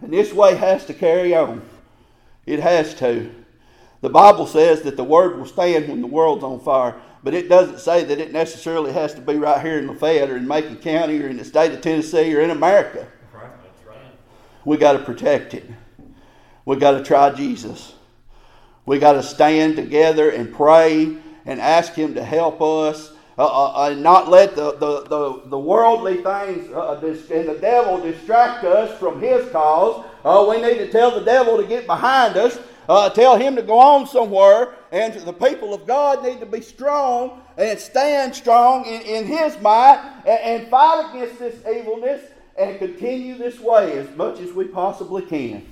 And 0.01 0.13
this 0.13 0.33
way 0.33 0.55
has 0.55 0.85
to 0.85 0.93
carry 0.93 1.35
on. 1.35 1.61
It 2.45 2.61
has 2.61 2.95
to. 2.95 3.29
The 4.01 4.09
Bible 4.09 4.47
says 4.47 4.83
that 4.83 4.95
the 4.95 5.03
word 5.03 5.37
will 5.37 5.45
stand 5.45 5.89
when 5.89 6.01
the 6.01 6.07
world's 6.07 6.43
on 6.43 6.59
fire, 6.61 6.95
but 7.23 7.33
it 7.33 7.49
doesn't 7.49 7.79
say 7.79 8.03
that 8.03 8.19
it 8.19 8.31
necessarily 8.31 8.93
has 8.93 9.13
to 9.15 9.21
be 9.21 9.35
right 9.35 9.61
here 9.61 9.79
in 9.79 9.87
Lafayette 9.87 10.29
or 10.29 10.37
in 10.37 10.47
Macon 10.47 10.77
County 10.77 11.21
or 11.21 11.27
in 11.27 11.37
the 11.37 11.43
state 11.43 11.73
of 11.73 11.81
Tennessee 11.81 12.33
or 12.33 12.41
in 12.41 12.51
America. 12.51 13.07
Right. 13.33 13.49
Right. 13.85 13.97
We 14.63 14.77
got 14.77 14.93
to 14.93 14.99
protect 14.99 15.55
it. 15.55 15.65
We 16.63 16.75
got 16.77 16.91
to 16.91 17.03
try 17.03 17.31
Jesus. 17.31 17.95
We 18.85 18.99
got 18.99 19.13
to 19.13 19.23
stand 19.23 19.75
together 19.75 20.29
and 20.29 20.53
pray 20.53 21.17
and 21.45 21.59
ask 21.59 21.93
Him 21.93 22.13
to 22.13 22.23
help 22.23 22.61
us 22.61 23.11
uh, 23.37 23.45
uh, 23.45 23.89
and 23.91 24.01
not 24.01 24.29
let 24.29 24.55
the, 24.55 24.71
the, 24.77 25.01
the, 25.03 25.41
the 25.45 25.59
worldly 25.59 26.15
things 26.23 26.71
uh, 26.71 26.99
and 27.01 27.47
the 27.47 27.57
devil 27.61 28.01
distract 28.01 28.63
us 28.63 28.97
from 28.97 29.21
his 29.21 29.49
cause. 29.51 30.03
Uh, 30.25 30.45
we 30.49 30.61
need 30.61 30.79
to 30.79 30.91
tell 30.91 31.11
the 31.11 31.23
devil 31.23 31.57
to 31.57 31.63
get 31.63 31.85
behind 31.85 32.35
us, 32.35 32.59
uh, 32.89 33.09
tell 33.09 33.37
him 33.37 33.55
to 33.55 33.61
go 33.61 33.77
on 33.77 34.07
somewhere, 34.07 34.73
and 34.91 35.13
the 35.13 35.33
people 35.33 35.73
of 35.73 35.85
God 35.85 36.23
need 36.23 36.39
to 36.39 36.45
be 36.45 36.61
strong 36.61 37.41
and 37.57 37.77
stand 37.77 38.33
strong 38.33 38.85
in, 38.85 39.01
in 39.01 39.25
His 39.25 39.59
might 39.61 40.01
and, 40.25 40.61
and 40.61 40.67
fight 40.69 41.11
against 41.11 41.39
this 41.39 41.55
evilness 41.67 42.21
and 42.57 42.79
continue 42.79 43.37
this 43.37 43.59
way 43.59 43.97
as 43.97 44.09
much 44.15 44.39
as 44.39 44.51
we 44.51 44.65
possibly 44.65 45.21
can. 45.23 45.65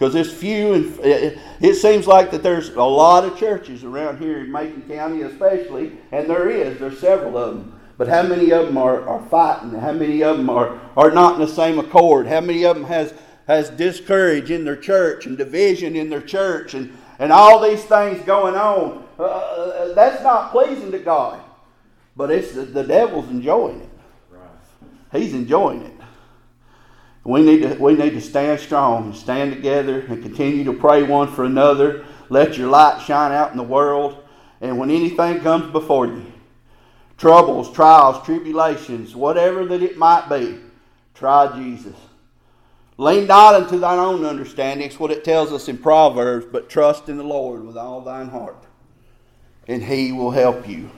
Because 0.00 0.14
there's 0.14 0.32
few, 0.32 0.72
and 0.72 0.98
it, 1.00 1.38
it 1.60 1.74
seems 1.74 2.06
like 2.06 2.30
that 2.30 2.42
there's 2.42 2.70
a 2.70 2.82
lot 2.82 3.22
of 3.22 3.38
churches 3.38 3.84
around 3.84 4.18
here 4.18 4.40
in 4.40 4.50
Macon 4.50 4.80
County, 4.88 5.20
especially, 5.20 5.92
and 6.10 6.26
there 6.26 6.48
is. 6.48 6.78
There's 6.78 6.98
several 6.98 7.36
of 7.36 7.54
them. 7.54 7.78
But 7.98 8.08
how 8.08 8.22
many 8.22 8.50
of 8.50 8.64
them 8.64 8.78
are, 8.78 9.06
are 9.06 9.22
fighting? 9.26 9.78
How 9.78 9.92
many 9.92 10.22
of 10.22 10.38
them 10.38 10.48
are, 10.48 10.80
are 10.96 11.10
not 11.10 11.34
in 11.34 11.40
the 11.40 11.46
same 11.46 11.78
accord? 11.78 12.26
How 12.26 12.40
many 12.40 12.64
of 12.64 12.76
them 12.76 12.86
has 12.86 13.12
has 13.46 13.68
discourage 13.68 14.50
in 14.50 14.64
their 14.64 14.76
church 14.76 15.26
and 15.26 15.36
division 15.36 15.94
in 15.94 16.08
their 16.08 16.22
church 16.22 16.72
and, 16.72 16.96
and 17.18 17.30
all 17.30 17.60
these 17.60 17.84
things 17.84 18.24
going 18.24 18.54
on? 18.54 19.06
Uh, 19.18 19.24
uh 19.24 19.92
that's 19.92 20.22
not 20.22 20.50
pleasing 20.50 20.90
to 20.92 20.98
God. 20.98 21.42
But 22.16 22.30
it's 22.30 22.52
the, 22.52 22.62
the 22.62 22.84
devil's 22.84 23.28
enjoying 23.28 23.82
it. 23.82 23.90
Right. 24.30 25.20
He's 25.20 25.34
enjoying 25.34 25.82
it. 25.82 25.99
We 27.24 27.42
need, 27.42 27.62
to, 27.62 27.74
we 27.74 27.94
need 27.94 28.10
to 28.10 28.20
stand 28.20 28.60
strong 28.60 29.06
and 29.06 29.16
stand 29.16 29.52
together 29.52 30.00
and 30.00 30.22
continue 30.22 30.64
to 30.64 30.72
pray 30.72 31.02
one 31.02 31.28
for 31.28 31.44
another. 31.44 32.04
Let 32.30 32.56
your 32.56 32.68
light 32.68 33.02
shine 33.02 33.32
out 33.32 33.50
in 33.50 33.58
the 33.58 33.62
world. 33.62 34.24
And 34.60 34.78
when 34.78 34.90
anything 34.90 35.40
comes 35.40 35.70
before 35.70 36.06
you, 36.06 36.32
troubles, 37.18 37.72
trials, 37.72 38.24
tribulations, 38.24 39.14
whatever 39.14 39.66
that 39.66 39.82
it 39.82 39.98
might 39.98 40.28
be, 40.28 40.58
try 41.14 41.54
Jesus. 41.56 41.96
Lean 42.96 43.26
not 43.26 43.54
unto 43.54 43.78
thine 43.78 43.98
own 43.98 44.24
understanding. 44.24 44.86
It's 44.86 45.00
what 45.00 45.10
it 45.10 45.24
tells 45.24 45.52
us 45.52 45.68
in 45.68 45.78
Proverbs, 45.78 46.46
but 46.50 46.68
trust 46.68 47.08
in 47.08 47.16
the 47.16 47.24
Lord 47.24 47.64
with 47.64 47.76
all 47.76 48.02
thine 48.02 48.28
heart, 48.28 48.62
and 49.66 49.82
he 49.82 50.12
will 50.12 50.30
help 50.30 50.68
you. 50.68 50.90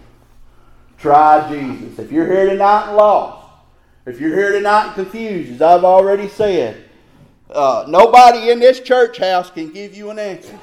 Try 0.99 1.49
Jesus. 1.49 1.99
If 2.00 2.11
you're 2.11 2.26
here 2.26 2.47
tonight 2.47 2.88
and 2.88 2.97
lost, 2.97 3.41
if 4.06 4.21
you're 4.21 4.35
here 4.35 4.52
tonight 4.52 4.87
and 4.87 4.94
confused, 4.94 5.52
as 5.52 5.62
I've 5.62 5.85
already 5.85 6.28
said, 6.28 6.85
uh, 7.50 7.85
nobody 7.88 8.50
in 8.50 8.59
this 8.59 8.80
church 8.80 9.18
house 9.18 9.50
can 9.50 9.73
give 9.73 9.94
you 9.94 10.11
an 10.11 10.18
answer. 10.18 10.59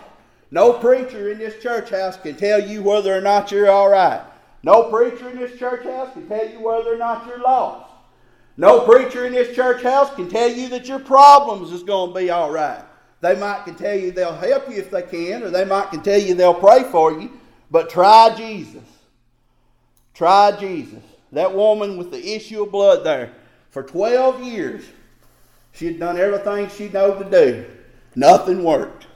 No 0.51 0.74
preacher 0.74 1.31
in 1.31 1.38
this 1.38 1.62
church 1.62 1.91
house 1.91 2.17
can 2.17 2.36
tell 2.36 2.60
you 2.60 2.81
whether 2.81 3.15
or 3.15 3.22
not 3.22 3.51
you're 3.51 3.69
all 3.69 3.89
right. 3.89 4.22
No 4.63 4.89
preacher 4.89 5.29
in 5.29 5.38
this 5.38 5.58
church 5.58 5.84
house 5.84 6.12
can 6.13 6.27
tell 6.27 6.50
you 6.50 6.60
whether 6.60 6.93
or 6.93 6.98
not 6.98 7.25
you're 7.27 7.39
lost. 7.39 7.89
No 8.58 8.81
preacher 8.81 9.25
in 9.25 9.31
this 9.31 9.55
church 9.55 9.84
house 9.84 10.13
can 10.15 10.27
tell 10.29 10.50
you 10.50 10.67
that 10.69 10.88
your 10.88 11.00
problems 11.00 11.72
is 11.72 11.84
going 11.84 12.12
to 12.13 12.19
be 12.19 12.29
all 12.29 12.51
right. 12.51 12.84
They 13.22 13.36
might 13.36 13.63
can 13.63 13.75
tell 13.75 13.96
you 13.96 14.12
they'll 14.12 14.34
help 14.34 14.69
you 14.69 14.75
if 14.75 14.91
they 14.91 15.03
can, 15.03 15.43
or 15.43 15.50
they 15.50 15.65
might 15.65 15.91
can 15.91 16.01
tell 16.01 16.19
you 16.19 16.34
they'll 16.34 16.53
pray 16.53 16.84
for 16.84 17.13
you, 17.19 17.31
but 17.72 17.89
try 17.89 18.34
Jesus. 18.36 18.84
Try 20.13 20.58
Jesus. 20.60 21.03
That 21.31 21.55
woman 21.55 21.98
with 21.98 22.12
the 22.12 22.36
issue 22.36 22.63
of 22.63 22.71
blood 22.71 23.03
there, 23.03 23.33
for 23.69 23.83
12 23.83 24.43
years, 24.43 24.83
she 25.71 25.86
had 25.86 26.00
done 26.00 26.17
everything 26.17 26.69
she 26.69 26.86
knew 26.86 27.17
to 27.17 27.27
do. 27.29 27.65
Nothing 28.15 28.63
worked. 28.63 29.07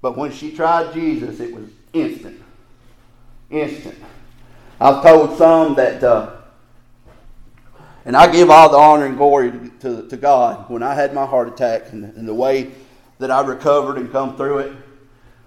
But 0.00 0.16
when 0.16 0.32
she 0.32 0.52
tried 0.52 0.94
Jesus, 0.94 1.40
it 1.40 1.54
was 1.54 1.68
instant. 1.92 2.40
Instant. 3.50 3.96
I've 4.80 5.02
told 5.02 5.36
some 5.38 5.74
that 5.74 6.02
uh, 6.02 6.30
and 8.04 8.16
I 8.16 8.30
give 8.30 8.50
all 8.50 8.68
the 8.68 8.76
honor 8.76 9.06
and 9.06 9.16
glory 9.16 9.52
to, 9.80 10.06
to 10.08 10.16
God 10.16 10.68
when 10.68 10.82
I 10.82 10.94
had 10.94 11.14
my 11.14 11.24
heart 11.24 11.48
attack 11.48 11.92
and, 11.92 12.04
and 12.04 12.28
the 12.28 12.34
way 12.34 12.70
that 13.18 13.30
I 13.30 13.40
recovered 13.40 13.96
and 13.96 14.12
come 14.12 14.36
through 14.36 14.58
it. 14.58 14.72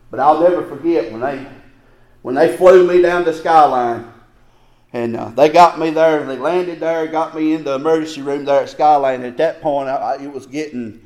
But 0.09 0.19
I'll 0.19 0.39
never 0.39 0.65
forget 0.65 1.11
when 1.11 1.21
they 1.21 1.45
when 2.23 2.35
they 2.35 2.57
flew 2.57 2.87
me 2.87 3.01
down 3.01 3.25
the 3.25 3.33
skyline 3.33 4.11
and 4.93 5.15
uh, 5.15 5.29
they 5.29 5.49
got 5.49 5.79
me 5.79 5.89
there 5.89 6.21
and 6.21 6.29
they 6.29 6.37
landed 6.37 6.79
there, 6.79 7.07
got 7.07 7.35
me 7.35 7.53
in 7.53 7.63
the 7.63 7.75
emergency 7.75 8.21
room 8.21 8.45
there 8.45 8.61
at 8.61 8.69
Skyline. 8.69 9.23
At 9.23 9.37
that 9.37 9.61
point, 9.61 9.89
I, 9.89 10.15
it 10.21 10.31
was 10.31 10.45
getting 10.45 11.05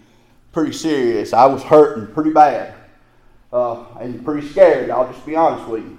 pretty 0.52 0.74
serious. 0.74 1.34
I 1.34 1.46
was 1.46 1.64
hurting 1.64 2.14
pretty 2.14 2.32
bad 2.32 2.76
uh, 3.52 3.84
and 4.00 4.24
pretty 4.24 4.48
scared. 4.48 4.90
I'll 4.90 5.12
just 5.12 5.26
be 5.26 5.36
honest 5.36 5.68
with 5.68 5.84
you. 5.84 5.98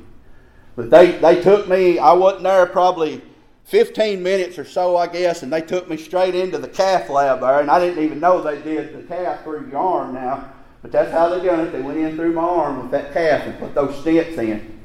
But 0.77 0.91
they, 0.91 1.13
they 1.13 1.43
took 1.43 1.69
me, 1.69 1.99
I 1.99 2.13
wasn't 2.13 2.45
there 2.45 2.65
probably 2.67 3.21
15 3.65 4.23
minutes 4.23 4.59
or 4.59 4.65
so, 4.65 4.97
I 4.97 5.07
guess, 5.07 5.43
and 5.43 5.53
they 5.53 5.61
took 5.61 5.89
me 5.89 5.97
straight 5.97 6.35
into 6.35 6.59
the 6.59 6.69
cath 6.69 7.11
lab 7.11 7.41
there, 7.41 7.61
and 7.61 7.71
I 7.71 7.79
didn't 7.79 8.03
even 8.03 8.21
know 8.21 8.43
they 8.43 8.61
did 8.63 8.97
the 8.97 9.03
cath 9.03 9.45
through 9.45 9.69
your 9.71 9.79
arm 9.79 10.15
now, 10.15 10.53
but 10.81 10.91
that's 10.91 11.13
how 11.13 11.29
they 11.29 11.45
done 11.45 11.61
it. 11.61 11.73
They 11.73 11.83
went 11.83 11.99
in 11.99 12.17
through 12.17 12.33
my 12.33 12.43
arm 12.43 12.83
with 12.83 12.91
that 12.93 13.13
cath 13.13 13.47
and 13.47 13.59
put 13.59 13.75
those 13.75 13.95
stents 13.97 14.39
in. 14.39 14.82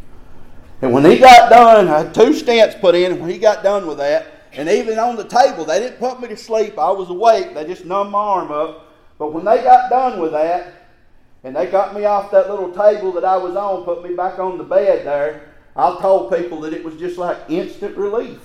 And 0.82 0.94
when 0.94 1.06
he 1.06 1.18
got 1.18 1.50
done, 1.50 1.88
I 1.88 2.00
had 2.00 2.14
two 2.14 2.32
stents 2.32 2.80
put 2.80 2.94
in, 2.94 3.14
and 3.14 3.22
when 3.22 3.30
he 3.30 3.40
got 3.40 3.64
done 3.64 3.88
with 3.88 3.98
that, 3.98 4.28
and 4.54 4.70
even 4.70 5.00
on 5.00 5.16
the 5.16 5.24
table, 5.24 5.66
they 5.66 5.80
didn't 5.80 6.00
put 6.00 6.22
me 6.22 6.28
to 6.30 6.38
sleep. 6.38 6.78
I 6.78 6.92
was 6.92 7.10
awake. 7.10 7.54
They 7.54 7.66
just 7.66 7.86
numbed 7.86 8.12
my 8.12 8.20
arm 8.20 8.52
up. 8.52 8.88
But 9.18 9.34
when 9.34 9.46
they 9.46 9.64
got 9.64 9.90
done 9.90 10.20
with 10.20 10.32
that, 10.32 10.74
and 11.44 11.56
they 11.56 11.68
got 11.68 11.96
me 11.96 12.06
off 12.06 12.32
that 12.32 12.50
little 12.50 12.72
table 12.72 13.12
that 13.14 13.24
I 13.24 13.38
was 13.38 13.56
on, 13.56 13.84
put 13.84 14.04
me 14.04 14.16
back 14.16 14.40
on 14.40 14.58
the 14.58 14.64
bed 14.64 15.06
there, 15.06 15.54
I 15.76 15.98
told 16.02 16.34
people 16.36 16.62
that 16.62 16.74
it 16.74 16.84
was 16.84 16.96
just 16.96 17.18
like 17.18 17.38
instant 17.50 17.96
relief. 17.98 18.40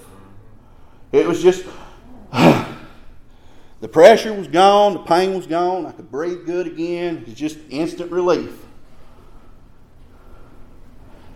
It 1.12 1.26
was 1.26 1.42
just, 1.42 1.64
the 2.32 3.88
pressure 3.90 4.32
was 4.32 4.48
gone, 4.48 4.94
the 4.94 5.00
pain 5.00 5.34
was 5.34 5.46
gone, 5.46 5.86
I 5.86 5.92
could 5.92 6.10
breathe 6.10 6.46
good 6.46 6.66
again. 6.66 7.18
It 7.18 7.26
was 7.28 7.34
just 7.34 7.58
instant 7.70 8.10
relief. 8.10 8.58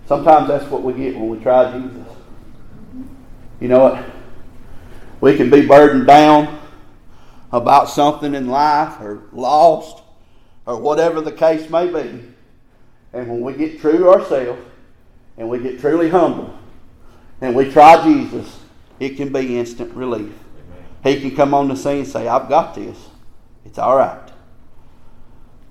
Sometimes 0.06 0.48
that's 0.48 0.64
what 0.70 0.82
we 0.82 0.92
get 0.92 1.16
when 1.16 1.28
we 1.28 1.38
try 1.38 1.78
Jesus. 1.78 2.06
You 3.60 3.68
know 3.68 3.80
what? 3.80 4.04
We 5.20 5.36
can 5.36 5.50
be 5.50 5.66
burdened 5.66 6.06
down 6.06 6.60
about 7.52 7.88
something 7.88 8.34
in 8.34 8.48
life 8.48 9.00
or 9.00 9.24
lost 9.32 10.02
or 10.66 10.78
whatever 10.78 11.20
the 11.20 11.32
case 11.32 11.68
may 11.70 11.86
be. 11.86 12.22
And 13.12 13.28
when 13.28 13.40
we 13.40 13.54
get 13.54 13.80
true 13.80 13.98
to 13.98 14.10
ourselves 14.10 14.60
and 15.38 15.48
we 15.48 15.58
get 15.58 15.80
truly 15.80 16.10
humble 16.10 16.56
and 17.40 17.54
we 17.56 17.70
try 17.70 18.02
Jesus, 18.04 18.60
it 19.00 19.16
can 19.16 19.32
be 19.32 19.58
instant 19.58 19.92
relief. 19.94 20.32
He 21.02 21.20
can 21.20 21.34
come 21.34 21.54
on 21.54 21.68
the 21.68 21.76
scene 21.76 22.00
and 22.00 22.08
say, 22.08 22.28
I've 22.28 22.48
got 22.48 22.74
this. 22.74 22.98
It's 23.64 23.78
all 23.78 23.96
right. 23.96 24.30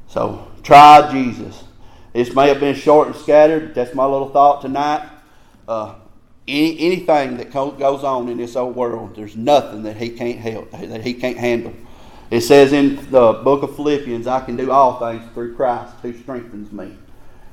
So 0.07 0.51
try 0.63 1.11
Jesus. 1.11 1.64
This 2.15 2.33
may 2.33 2.47
have 2.47 2.61
been 2.61 2.75
short 2.75 3.09
and 3.09 3.15
scattered. 3.17 3.67
But 3.67 3.75
That's 3.75 3.93
my 3.93 4.05
little 4.05 4.29
thought 4.29 4.61
tonight. 4.61 5.05
Uh, 5.67 5.95
any, 6.47 6.79
anything 6.79 7.35
that 7.37 7.51
goes 7.51 8.05
on 8.05 8.29
in 8.29 8.37
this 8.37 8.55
old 8.55 8.73
world, 8.73 9.17
there's 9.17 9.35
nothing 9.35 9.83
that 9.83 9.97
he 9.97 10.11
can't 10.11 10.39
help, 10.39 10.71
that 10.71 11.03
he 11.03 11.13
can't 11.13 11.37
handle. 11.37 11.73
It 12.31 12.41
says 12.41 12.71
in 12.71 12.95
the 13.11 13.33
book 13.43 13.63
of 13.63 13.75
Philippians, 13.75 14.27
I 14.27 14.39
can 14.45 14.55
do 14.55 14.71
all 14.71 14.97
things 14.97 15.29
through 15.33 15.55
Christ 15.55 15.93
who 16.01 16.17
strengthens 16.17 16.71
me. 16.71 16.95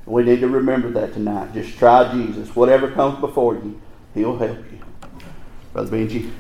We 0.07 0.23
need 0.23 0.41
to 0.41 0.49
remember 0.49 0.91
that 0.93 1.13
tonight. 1.13 1.53
Just 1.55 1.77
try 1.77 2.13
Jesus. 2.13 2.55
Whatever 2.55 2.89
comes 2.93 3.19
before 3.19 3.55
you, 3.55 3.83
he'll 4.15 4.39
help 4.39 4.59
you. 4.71 4.79
Brother 5.73 5.91
Benji. 5.91 6.31